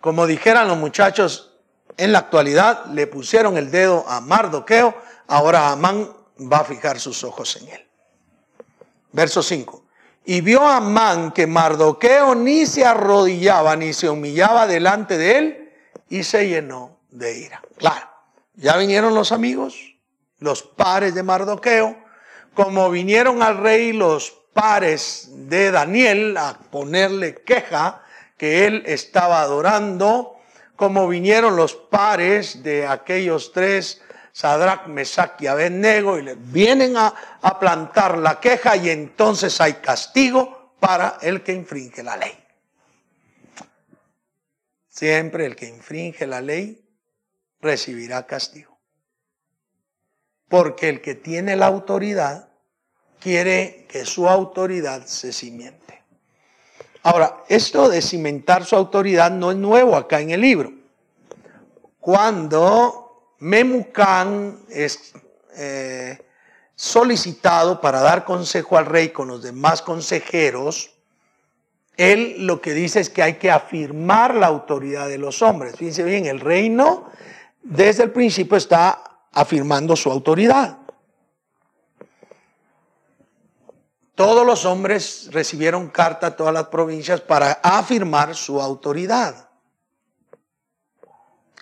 Como 0.00 0.26
dijeran 0.26 0.66
los 0.66 0.78
muchachos 0.78 1.52
en 1.96 2.10
la 2.10 2.18
actualidad, 2.18 2.86
le 2.86 3.06
pusieron 3.06 3.56
el 3.56 3.70
dedo 3.70 4.04
a 4.08 4.20
Mardoqueo, 4.20 4.96
ahora 5.28 5.70
Amán 5.70 6.12
va 6.40 6.58
a 6.58 6.64
fijar 6.64 6.98
sus 6.98 7.22
ojos 7.22 7.54
en 7.54 7.68
él. 7.68 7.84
Verso 9.14 9.44
5. 9.44 9.84
Y 10.26 10.40
vio 10.40 10.62
a 10.62 10.78
Amán 10.78 11.30
que 11.30 11.46
Mardoqueo 11.46 12.34
ni 12.34 12.66
se 12.66 12.84
arrodillaba 12.84 13.76
ni 13.76 13.92
se 13.92 14.10
humillaba 14.10 14.66
delante 14.66 15.16
de 15.16 15.38
él 15.38 15.72
y 16.08 16.24
se 16.24 16.48
llenó 16.48 16.98
de 17.10 17.38
ira. 17.38 17.62
Claro, 17.78 18.10
ya 18.54 18.76
vinieron 18.76 19.14
los 19.14 19.30
amigos, 19.30 19.76
los 20.40 20.62
pares 20.62 21.14
de 21.14 21.22
Mardoqueo, 21.22 21.96
como 22.54 22.90
vinieron 22.90 23.40
al 23.40 23.58
rey 23.58 23.92
los 23.92 24.32
pares 24.52 25.28
de 25.30 25.70
Daniel 25.70 26.36
a 26.36 26.58
ponerle 26.72 27.36
queja, 27.36 28.02
que 28.36 28.66
él 28.66 28.82
estaba 28.86 29.42
adorando, 29.42 30.34
como 30.74 31.06
vinieron 31.06 31.54
los 31.54 31.74
pares 31.74 32.64
de 32.64 32.88
aquellos 32.88 33.52
tres, 33.52 34.02
Sadrach, 34.34 34.88
Mesach 34.88 35.40
y 35.40 35.46
Abednego, 35.46 36.18
y 36.18 36.22
le 36.22 36.34
vienen 36.34 36.96
a, 36.96 37.14
a 37.40 37.56
plantar 37.60 38.18
la 38.18 38.40
queja 38.40 38.74
y 38.74 38.90
entonces 38.90 39.60
hay 39.60 39.74
castigo 39.74 40.74
para 40.80 41.18
el 41.22 41.44
que 41.44 41.52
infringe 41.52 42.02
la 42.02 42.16
ley. 42.16 42.36
Siempre 44.88 45.46
el 45.46 45.54
que 45.54 45.68
infringe 45.68 46.26
la 46.26 46.40
ley 46.40 46.84
recibirá 47.60 48.26
castigo. 48.26 48.76
Porque 50.48 50.88
el 50.88 51.00
que 51.00 51.14
tiene 51.14 51.54
la 51.54 51.66
autoridad 51.66 52.48
quiere 53.20 53.86
que 53.88 54.04
su 54.04 54.28
autoridad 54.28 55.06
se 55.06 55.32
cimente. 55.32 56.02
Ahora, 57.04 57.44
esto 57.48 57.88
de 57.88 58.02
cimentar 58.02 58.64
su 58.64 58.74
autoridad 58.74 59.30
no 59.30 59.52
es 59.52 59.56
nuevo 59.58 59.94
acá 59.94 60.20
en 60.20 60.30
el 60.30 60.40
libro. 60.40 60.72
Cuando 62.00 63.03
Memucán 63.44 64.58
es 64.70 65.12
eh, 65.54 66.18
solicitado 66.74 67.78
para 67.78 68.00
dar 68.00 68.24
consejo 68.24 68.78
al 68.78 68.86
rey 68.86 69.10
con 69.10 69.28
los 69.28 69.42
demás 69.42 69.82
consejeros, 69.82 70.94
él 71.98 72.46
lo 72.46 72.62
que 72.62 72.72
dice 72.72 73.00
es 73.00 73.10
que 73.10 73.22
hay 73.22 73.34
que 73.34 73.50
afirmar 73.50 74.34
la 74.34 74.46
autoridad 74.46 75.08
de 75.08 75.18
los 75.18 75.42
hombres. 75.42 75.76
Fíjense 75.76 76.04
bien, 76.04 76.24
el 76.24 76.40
reino 76.40 77.10
desde 77.62 78.04
el 78.04 78.12
principio 78.12 78.56
está 78.56 79.18
afirmando 79.30 79.94
su 79.94 80.10
autoridad. 80.10 80.78
Todos 84.14 84.46
los 84.46 84.64
hombres 84.64 85.28
recibieron 85.32 85.88
carta 85.90 86.28
a 86.28 86.36
todas 86.36 86.54
las 86.54 86.68
provincias 86.68 87.20
para 87.20 87.60
afirmar 87.62 88.34
su 88.34 88.58
autoridad. 88.58 89.50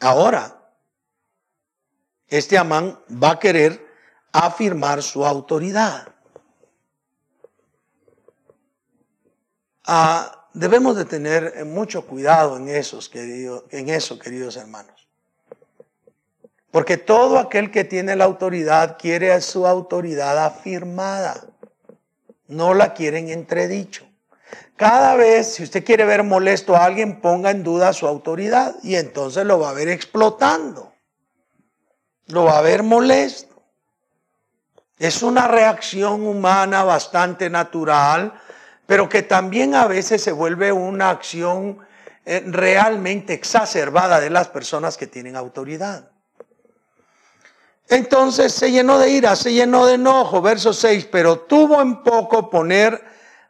Ahora, 0.01 0.62
este 2.33 2.57
Amán 2.57 2.99
va 3.23 3.33
a 3.33 3.39
querer 3.39 3.87
afirmar 4.33 5.03
su 5.03 5.27
autoridad. 5.27 6.09
Ah, 9.85 10.49
debemos 10.55 10.97
de 10.97 11.05
tener 11.05 11.63
mucho 11.67 12.07
cuidado 12.07 12.57
en, 12.57 12.69
esos, 12.69 13.11
en 13.15 13.89
eso, 13.91 14.19
queridos 14.19 14.57
hermanos. 14.57 15.07
Porque 16.71 16.97
todo 16.97 17.39
aquel 17.39 17.71
que 17.71 17.85
tiene 17.85 18.17
la 18.17 18.25
autoridad 18.25 18.97
quiere 18.99 19.39
su 19.43 19.67
autoridad 19.67 20.43
afirmada. 20.43 21.49
No 22.49 22.73
la 22.73 22.95
quieren 22.95 23.29
entredicho. 23.29 24.07
Cada 24.77 25.17
vez, 25.17 25.53
si 25.53 25.65
usted 25.65 25.85
quiere 25.85 26.07
ver 26.07 26.23
molesto 26.23 26.75
a 26.75 26.87
alguien, 26.87 27.21
ponga 27.21 27.51
en 27.51 27.63
duda 27.63 27.93
su 27.93 28.07
autoridad 28.07 28.77
y 28.83 28.95
entonces 28.95 29.45
lo 29.45 29.59
va 29.59 29.69
a 29.69 29.75
ver 29.75 29.89
explotando. 29.89 30.92
Lo 32.29 32.45
va 32.45 32.59
a 32.59 32.63
ver 32.63 32.83
molesto. 32.83 33.63
Es 34.99 35.23
una 35.23 35.49
reacción 35.49 36.27
humana 36.27 36.85
bastante 36.85 37.51
natural 37.51 38.41
pero 38.87 39.09
que 39.09 39.23
también 39.23 39.75
a 39.75 39.87
veces 39.87 40.23
se 40.23 40.33
vuelve 40.33 40.71
una 40.71 41.09
acción 41.09 41.79
eh, 42.27 42.43
realmente 42.47 43.33
exacerbada 43.33 44.21
de 44.21 44.31
las 44.31 44.49
personas 44.49 44.97
que 44.99 45.07
tienen 45.07 45.35
autoridad. 45.35 46.11
Entonces 47.89 48.53
se 48.53 48.71
llenó 48.71 48.99
de 48.99 49.11
ira, 49.11 49.35
se 49.37 49.53
llenó 49.53 49.87
de 49.87 49.95
enojo, 49.95 50.41
verso 50.43 50.73
6, 50.75 51.09
pero 51.11 51.41
tuvo 51.41 51.81
en 51.81 52.03
poco 52.03 52.49
poner 52.49 53.03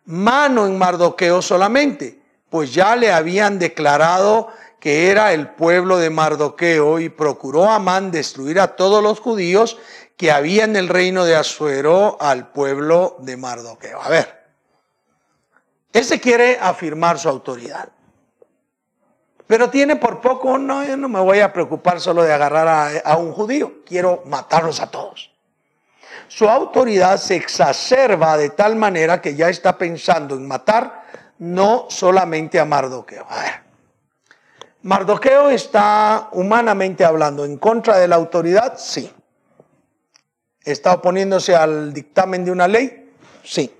mano 0.05 0.67
en 0.67 0.79
Mardoqueo 0.79 1.43
solamente, 1.43 2.23
pues 2.49 2.73
ya 2.73 2.97
le 2.97 3.13
habían 3.13 3.59
declarado 3.59 4.49
que 4.83 5.12
era 5.12 5.33
el 5.33 5.51
pueblo 5.51 5.99
de 5.99 6.11
Mardoqueo 6.11 6.99
y 6.99 7.09
procuró 7.09 7.71
Amán 7.71 8.11
destruir 8.11 8.59
a 8.59 8.75
todos 8.75 9.01
los 9.01 9.21
judíos 9.21 9.79
que 10.16 10.33
había 10.33 10.64
en 10.64 10.75
el 10.75 10.88
reino 10.88 11.25
de 11.25 11.37
Asuero 11.37 12.16
al 12.21 12.51
pueblo 12.51 13.14
de 13.21 13.37
Mardoqueo. 13.37 14.03
A 14.03 14.09
ver, 14.09 14.42
él 15.92 16.05
se 16.05 16.18
quiere 16.18 16.59
afirmar 16.61 17.21
su 17.21 17.29
autoridad. 17.29 17.90
Pero 19.47 19.71
tiene 19.71 19.95
por 19.95 20.21
poco, 20.21 20.59
no, 20.59 20.83
yo 20.83 20.97
no 20.97 21.09
me 21.09 21.21
voy 21.21 21.38
a 21.38 21.53
preocupar 21.53 22.01
solo 22.01 22.25
de 22.25 22.33
agarrar 22.33 22.66
a, 22.66 22.99
a 23.05 23.16
un 23.18 23.33
judío, 23.33 23.85
quiero 23.87 24.25
matarlos 24.27 24.81
a 24.81 24.90
todos. 24.90 25.31
Su 26.27 26.49
autoridad 26.49 27.18
se 27.18 27.37
exacerba 27.37 28.37
de 28.37 28.51
tal 28.51 28.75
manera 28.75 29.21
que 29.21 29.37
ya 29.37 29.49
está 29.49 29.79
pensando 29.79 30.35
en 30.35 30.49
matar 30.49 31.05
no 31.38 31.87
solamente 31.88 32.59
a 32.59 32.64
Mardoqueo. 32.64 33.25
A 33.29 33.42
ver, 33.42 33.62
Mardoqueo 34.83 35.51
está 35.51 36.29
humanamente 36.33 37.05
hablando 37.05 37.45
en 37.45 37.57
contra 37.57 37.99
de 37.99 38.09
la 38.09 38.16
autoridad, 38.16 38.79
sí. 38.79 39.11
¿Está 40.64 40.95
oponiéndose 40.95 41.55
al 41.55 41.92
dictamen 41.92 42.45
de 42.45 42.51
una 42.51 42.68
ley? 42.68 43.11
Sí 43.45 43.73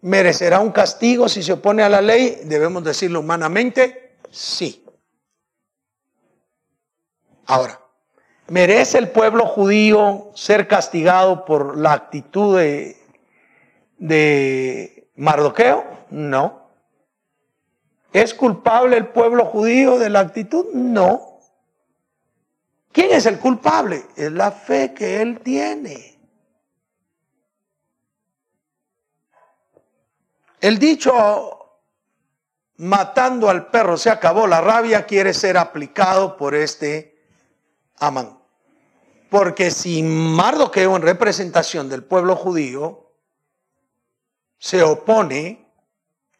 merecerá 0.00 0.60
un 0.60 0.70
castigo 0.70 1.28
si 1.28 1.42
se 1.42 1.52
opone 1.52 1.82
a 1.82 1.88
la 1.88 2.00
ley, 2.00 2.40
debemos 2.44 2.84
decirlo 2.84 3.20
humanamente, 3.20 4.16
sí. 4.30 4.84
Ahora, 7.46 7.80
¿merece 8.48 8.98
el 8.98 9.08
pueblo 9.08 9.46
judío 9.46 10.30
ser 10.34 10.68
castigado 10.68 11.44
por 11.44 11.76
la 11.78 11.92
actitud 11.94 12.58
de, 13.98 15.08
Mardoqueo? 15.16 15.84
No. 16.10 16.57
¿Es 18.12 18.34
culpable 18.34 18.96
el 18.96 19.08
pueblo 19.08 19.44
judío 19.44 19.98
de 19.98 20.10
la 20.10 20.20
actitud? 20.20 20.66
No. 20.72 21.40
¿Quién 22.92 23.12
es 23.12 23.26
el 23.26 23.38
culpable? 23.38 24.04
Es 24.16 24.32
la 24.32 24.50
fe 24.50 24.94
que 24.94 25.20
él 25.20 25.40
tiene. 25.40 26.18
El 30.60 30.78
dicho 30.78 31.58
matando 32.78 33.50
al 33.50 33.66
perro 33.70 33.96
se 33.96 34.10
acabó 34.10 34.46
la 34.46 34.60
rabia 34.60 35.04
quiere 35.04 35.34
ser 35.34 35.56
aplicado 35.58 36.36
por 36.36 36.54
este 36.54 37.16
Amán. 37.98 38.38
Porque 39.30 39.70
si 39.70 40.02
Mardoqueo 40.02 40.96
en 40.96 41.02
representación 41.02 41.88
del 41.88 42.02
pueblo 42.02 42.34
judío 42.34 43.12
se 44.58 44.82
opone, 44.82 45.67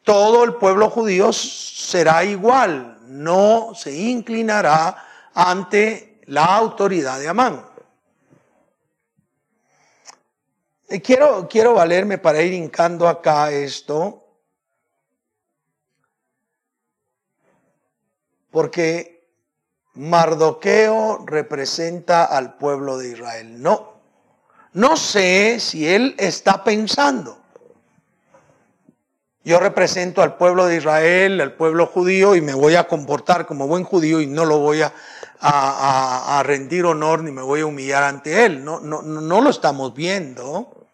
todo 0.03 0.43
el 0.43 0.55
pueblo 0.55 0.89
judío 0.89 1.31
será 1.33 2.23
igual, 2.23 2.97
no 3.07 3.73
se 3.75 3.95
inclinará 3.95 5.05
ante 5.33 6.21
la 6.25 6.45
autoridad 6.45 7.19
de 7.19 7.27
Amán. 7.27 7.65
Quiero, 11.03 11.47
quiero 11.47 11.75
valerme 11.75 12.17
para 12.17 12.41
ir 12.41 12.53
hincando 12.53 13.07
acá 13.07 13.51
esto, 13.51 14.25
porque 18.49 19.19
Mardoqueo 19.93 21.25
representa 21.25 22.25
al 22.25 22.57
pueblo 22.57 22.97
de 22.97 23.09
Israel. 23.09 23.61
No, 23.61 24.01
no 24.73 24.97
sé 24.97 25.59
si 25.59 25.87
él 25.87 26.15
está 26.17 26.63
pensando. 26.63 27.38
Yo 29.49 29.59
represento 29.59 30.21
al 30.21 30.37
pueblo 30.37 30.67
de 30.67 30.75
Israel, 30.75 31.41
al 31.41 31.53
pueblo 31.53 31.87
judío, 31.87 32.35
y 32.35 32.41
me 32.41 32.53
voy 32.53 32.75
a 32.75 32.87
comportar 32.87 33.47
como 33.47 33.65
buen 33.65 33.83
judío 33.83 34.21
y 34.21 34.27
no 34.27 34.45
lo 34.45 34.59
voy 34.59 34.83
a, 34.83 34.93
a, 35.39 36.43
rendir 36.43 36.85
honor 36.85 37.23
ni 37.23 37.31
me 37.31 37.41
voy 37.41 37.61
a 37.61 37.65
humillar 37.65 38.03
ante 38.03 38.45
él. 38.45 38.63
No, 38.63 38.79
no, 38.79 39.01
no 39.01 39.41
lo 39.41 39.49
estamos 39.49 39.95
viendo. 39.95 40.85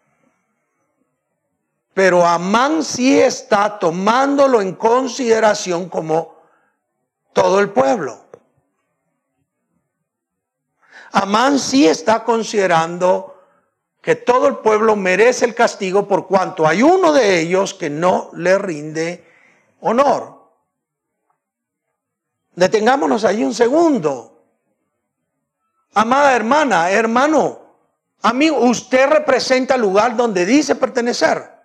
Pero 1.92 2.26
Amán 2.26 2.82
sí 2.82 3.20
está 3.20 3.78
tomándolo 3.78 4.62
en 4.62 4.74
consideración 4.74 5.90
como 5.90 6.36
todo 7.34 7.60
el 7.60 7.68
pueblo. 7.68 8.24
Amán 11.12 11.58
sí 11.58 11.86
está 11.86 12.24
considerando 12.24 13.35
que 14.06 14.14
todo 14.14 14.46
el 14.46 14.58
pueblo 14.58 14.94
merece 14.94 15.44
el 15.46 15.52
castigo 15.52 16.06
por 16.06 16.28
cuanto 16.28 16.64
hay 16.64 16.80
uno 16.80 17.12
de 17.12 17.40
ellos 17.40 17.74
que 17.74 17.90
no 17.90 18.30
le 18.34 18.56
rinde 18.56 19.26
honor. 19.80 20.48
Detengámonos 22.54 23.24
ahí 23.24 23.42
un 23.42 23.52
segundo. 23.52 24.44
Amada 25.94 26.36
hermana, 26.36 26.88
hermano, 26.88 27.58
amigo, 28.22 28.58
usted 28.58 29.08
representa 29.08 29.74
el 29.74 29.80
lugar 29.80 30.16
donde 30.16 30.46
dice 30.46 30.76
pertenecer. 30.76 31.55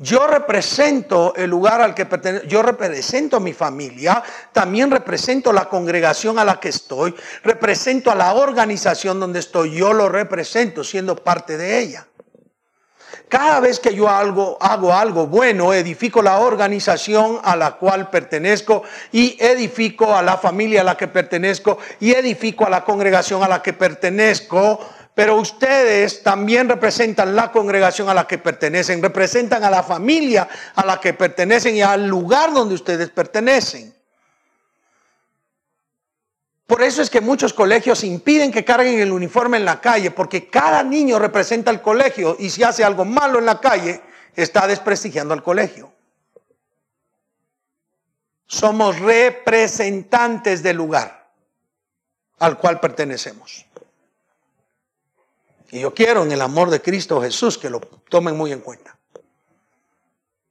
Yo 0.00 0.28
represento 0.28 1.34
el 1.34 1.50
lugar 1.50 1.80
al 1.80 1.92
que 1.92 2.06
pertenezco, 2.06 2.46
yo 2.46 2.62
represento 2.62 3.36
a 3.36 3.40
mi 3.40 3.52
familia, 3.52 4.22
también 4.52 4.92
represento 4.92 5.52
la 5.52 5.68
congregación 5.68 6.38
a 6.38 6.44
la 6.44 6.60
que 6.60 6.68
estoy, 6.68 7.12
represento 7.42 8.12
a 8.12 8.14
la 8.14 8.32
organización 8.34 9.18
donde 9.18 9.40
estoy, 9.40 9.74
yo 9.74 9.92
lo 9.92 10.08
represento 10.08 10.84
siendo 10.84 11.16
parte 11.16 11.56
de 11.56 11.80
ella. 11.80 12.06
Cada 13.28 13.58
vez 13.58 13.80
que 13.80 13.92
yo 13.92 14.08
hago, 14.08 14.56
hago 14.60 14.94
algo 14.94 15.26
bueno, 15.26 15.74
edifico 15.74 16.22
la 16.22 16.38
organización 16.38 17.40
a 17.42 17.56
la 17.56 17.72
cual 17.72 18.08
pertenezco 18.08 18.84
y 19.10 19.36
edifico 19.42 20.14
a 20.14 20.22
la 20.22 20.36
familia 20.38 20.82
a 20.82 20.84
la 20.84 20.96
que 20.96 21.08
pertenezco 21.08 21.78
y 21.98 22.12
edifico 22.12 22.64
a 22.64 22.70
la 22.70 22.84
congregación 22.84 23.42
a 23.42 23.48
la 23.48 23.62
que 23.62 23.72
pertenezco. 23.72 24.78
Pero 25.18 25.34
ustedes 25.34 26.22
también 26.22 26.68
representan 26.68 27.34
la 27.34 27.50
congregación 27.50 28.08
a 28.08 28.14
la 28.14 28.28
que 28.28 28.38
pertenecen, 28.38 29.02
representan 29.02 29.64
a 29.64 29.68
la 29.68 29.82
familia 29.82 30.48
a 30.76 30.86
la 30.86 31.00
que 31.00 31.12
pertenecen 31.12 31.74
y 31.74 31.82
al 31.82 32.06
lugar 32.06 32.54
donde 32.54 32.76
ustedes 32.76 33.10
pertenecen. 33.10 33.92
Por 36.68 36.84
eso 36.84 37.02
es 37.02 37.10
que 37.10 37.20
muchos 37.20 37.52
colegios 37.52 38.04
impiden 38.04 38.52
que 38.52 38.64
carguen 38.64 39.00
el 39.00 39.10
uniforme 39.10 39.56
en 39.56 39.64
la 39.64 39.80
calle, 39.80 40.12
porque 40.12 40.48
cada 40.48 40.84
niño 40.84 41.18
representa 41.18 41.72
el 41.72 41.82
colegio 41.82 42.36
y 42.38 42.48
si 42.50 42.62
hace 42.62 42.84
algo 42.84 43.04
malo 43.04 43.40
en 43.40 43.46
la 43.46 43.60
calle, 43.60 44.00
está 44.36 44.68
desprestigiando 44.68 45.34
al 45.34 45.42
colegio. 45.42 45.92
Somos 48.46 49.00
representantes 49.00 50.62
del 50.62 50.76
lugar 50.76 51.18
al 52.38 52.56
cual 52.56 52.78
pertenecemos. 52.78 53.66
Y 55.70 55.80
yo 55.80 55.94
quiero 55.94 56.22
en 56.22 56.32
el 56.32 56.40
amor 56.40 56.70
de 56.70 56.80
Cristo 56.80 57.20
Jesús 57.20 57.58
que 57.58 57.70
lo 57.70 57.80
tomen 57.80 58.36
muy 58.36 58.52
en 58.52 58.60
cuenta. 58.60 58.98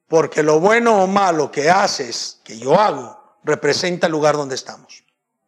Porque 0.07 0.43
lo 0.43 0.59
bueno 0.59 1.03
o 1.03 1.07
malo 1.07 1.51
que 1.51 1.69
haces, 1.69 2.39
que 2.43 2.57
yo 2.57 2.79
hago, 2.79 3.39
representa 3.43 4.07
el 4.07 4.11
lugar 4.11 4.37
donde 4.37 4.55
estamos. 4.55 5.03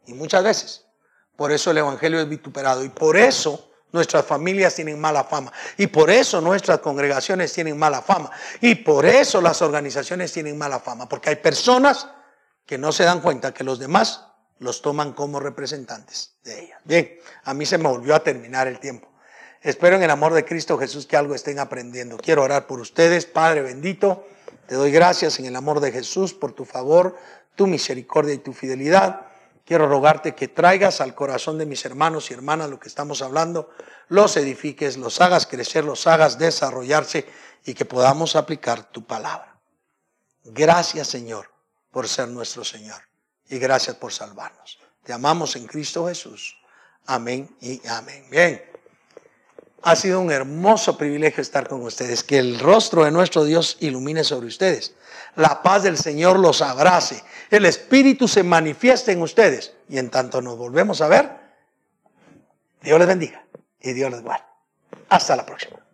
Y 0.05 0.13
muchas 0.13 0.43
veces. 0.43 0.86
Por 1.36 1.51
eso 1.51 1.71
el 1.71 1.77
Evangelio 1.77 2.19
es 2.19 2.27
vituperado. 2.27 2.84
Y 2.84 2.89
por 2.89 3.15
eso 3.15 3.71
nuestras 3.91 4.25
familias 4.25 4.75
tienen 4.75 4.99
mala 4.99 5.23
fama. 5.23 5.51
Y 5.77 5.88
por 5.88 6.10
eso 6.10 6.41
nuestras 6.41 6.79
congregaciones 6.79 7.53
tienen 7.53 7.77
mala 7.77 8.01
fama. 8.01 8.32
Y 8.60 8.75
por 8.75 9.05
eso 9.05 9.39
las 9.39 9.62
organizaciones 9.62 10.34
tienen 10.34 10.58
mala 10.58 10.79
fama. 10.79 11.08
Porque 11.08 11.29
hay 11.29 11.36
personas 11.38 12.08
que 12.65 12.77
no 12.77 12.91
se 12.91 13.03
dan 13.03 13.21
cuenta 13.21 13.53
que 13.53 13.63
los 13.63 13.79
demás 13.79 14.25
los 14.60 14.82
toman 14.82 15.13
como 15.13 15.39
representantes 15.39 16.36
de 16.43 16.65
ellas. 16.65 16.79
Bien, 16.84 17.17
a 17.43 17.53
mí 17.53 17.65
se 17.65 17.77
me 17.77 17.88
volvió 17.88 18.13
a 18.13 18.19
terminar 18.19 18.67
el 18.67 18.79
tiempo. 18.79 19.09
Espero 19.62 19.98
en 19.98 20.04
el 20.04 20.10
amor 20.10 20.34
de 20.34 20.45
Cristo 20.45 20.78
Jesús 20.78 21.06
que 21.06 21.17
algo 21.17 21.36
estén 21.36 21.60
aprendiendo. 21.60 22.17
Quiero 22.17 22.43
orar 22.43 22.65
por 22.65 22.80
ustedes, 22.80 23.26
Padre 23.26 23.62
bendito. 23.62 24.26
Te 24.67 24.76
doy 24.76 24.91
gracias 24.91 25.39
en 25.39 25.45
el 25.45 25.56
amor 25.56 25.82
de 25.82 25.91
Jesús 25.91 26.34
por 26.34 26.54
tu 26.54 26.63
favor, 26.63 27.17
tu 27.56 27.67
misericordia 27.67 28.34
y 28.34 28.38
tu 28.38 28.54
fidelidad. 28.54 29.26
Quiero 29.65 29.88
rogarte 29.88 30.34
que 30.34 30.48
traigas 30.48 31.02
al 31.02 31.13
corazón 31.13 31.58
de 31.58 31.65
mis 31.65 31.84
hermanos 31.86 32.32
y 32.32 32.34
hermanas 32.34 32.69
lo 32.69 32.80
que 32.80 32.88
estamos 32.88 33.22
hablando, 33.22 33.69
los 34.08 34.38
edifiques, 34.38 34.98
los 34.98 35.19
hagas 35.22 35.45
crecer, 35.45 35.84
los 35.84 36.08
hagas 36.08 36.39
desarrollarse 36.39 37.28
y 37.65 37.74
que 37.74 37.86
podamos 37.86 38.36
aplicar 38.36 38.89
tu 38.91 39.06
palabra. 39.06 39.60
Gracias 40.45 41.08
Señor 41.08 41.52
por 41.91 42.08
ser 42.08 42.30
nuestro 42.30 42.63
Señor 42.63 43.02
y 43.50 43.60
gracias 43.60 43.98
por 43.98 44.13
salvarnos. 44.13 44.80
Te 45.04 45.12
amamos 45.12 45.56
en 45.56 45.67
Cristo 45.67 46.08
Jesús. 46.08 46.58
Amén 47.06 47.56
y 47.60 47.86
amén. 47.88 48.26
Bien. 48.30 48.68
Ha 49.82 49.96
sido 49.96 50.20
un 50.20 50.32
hermoso 50.32 50.98
privilegio 50.98 51.42
estar 51.42 51.68
con 51.68 51.82
ustedes. 51.84 52.24
Que 52.24 52.39
el 52.39 52.60
rostro 52.60 53.06
de 53.06 53.12
nuestro 53.12 53.44
Dios 53.44 53.78
ilumine 53.80 54.24
sobre 54.24 54.48
ustedes. 54.48 54.94
La 55.36 55.62
paz 55.63 55.84
del 55.84 55.98
Señor 55.98 56.39
los 56.39 56.62
abrace. 56.62 57.24
El 57.50 57.65
Espíritu 57.65 58.28
se 58.28 58.44
manifieste 58.44 59.12
en 59.12 59.22
ustedes. 59.22 59.74
Y 59.88 59.98
en 59.98 60.10
tanto 60.10 60.42
nos 60.42 60.58
volvemos 60.58 61.02
a 61.02 61.08
ver, 61.08 61.32
Dios 62.82 63.00
les 63.00 63.08
bendiga 63.08 63.44
y 63.80 63.94
Dios 63.94 64.12
les 64.12 64.22
guarde. 64.22 64.46
Hasta 65.10 65.36
la 65.36 65.46
próxima. 65.46 65.88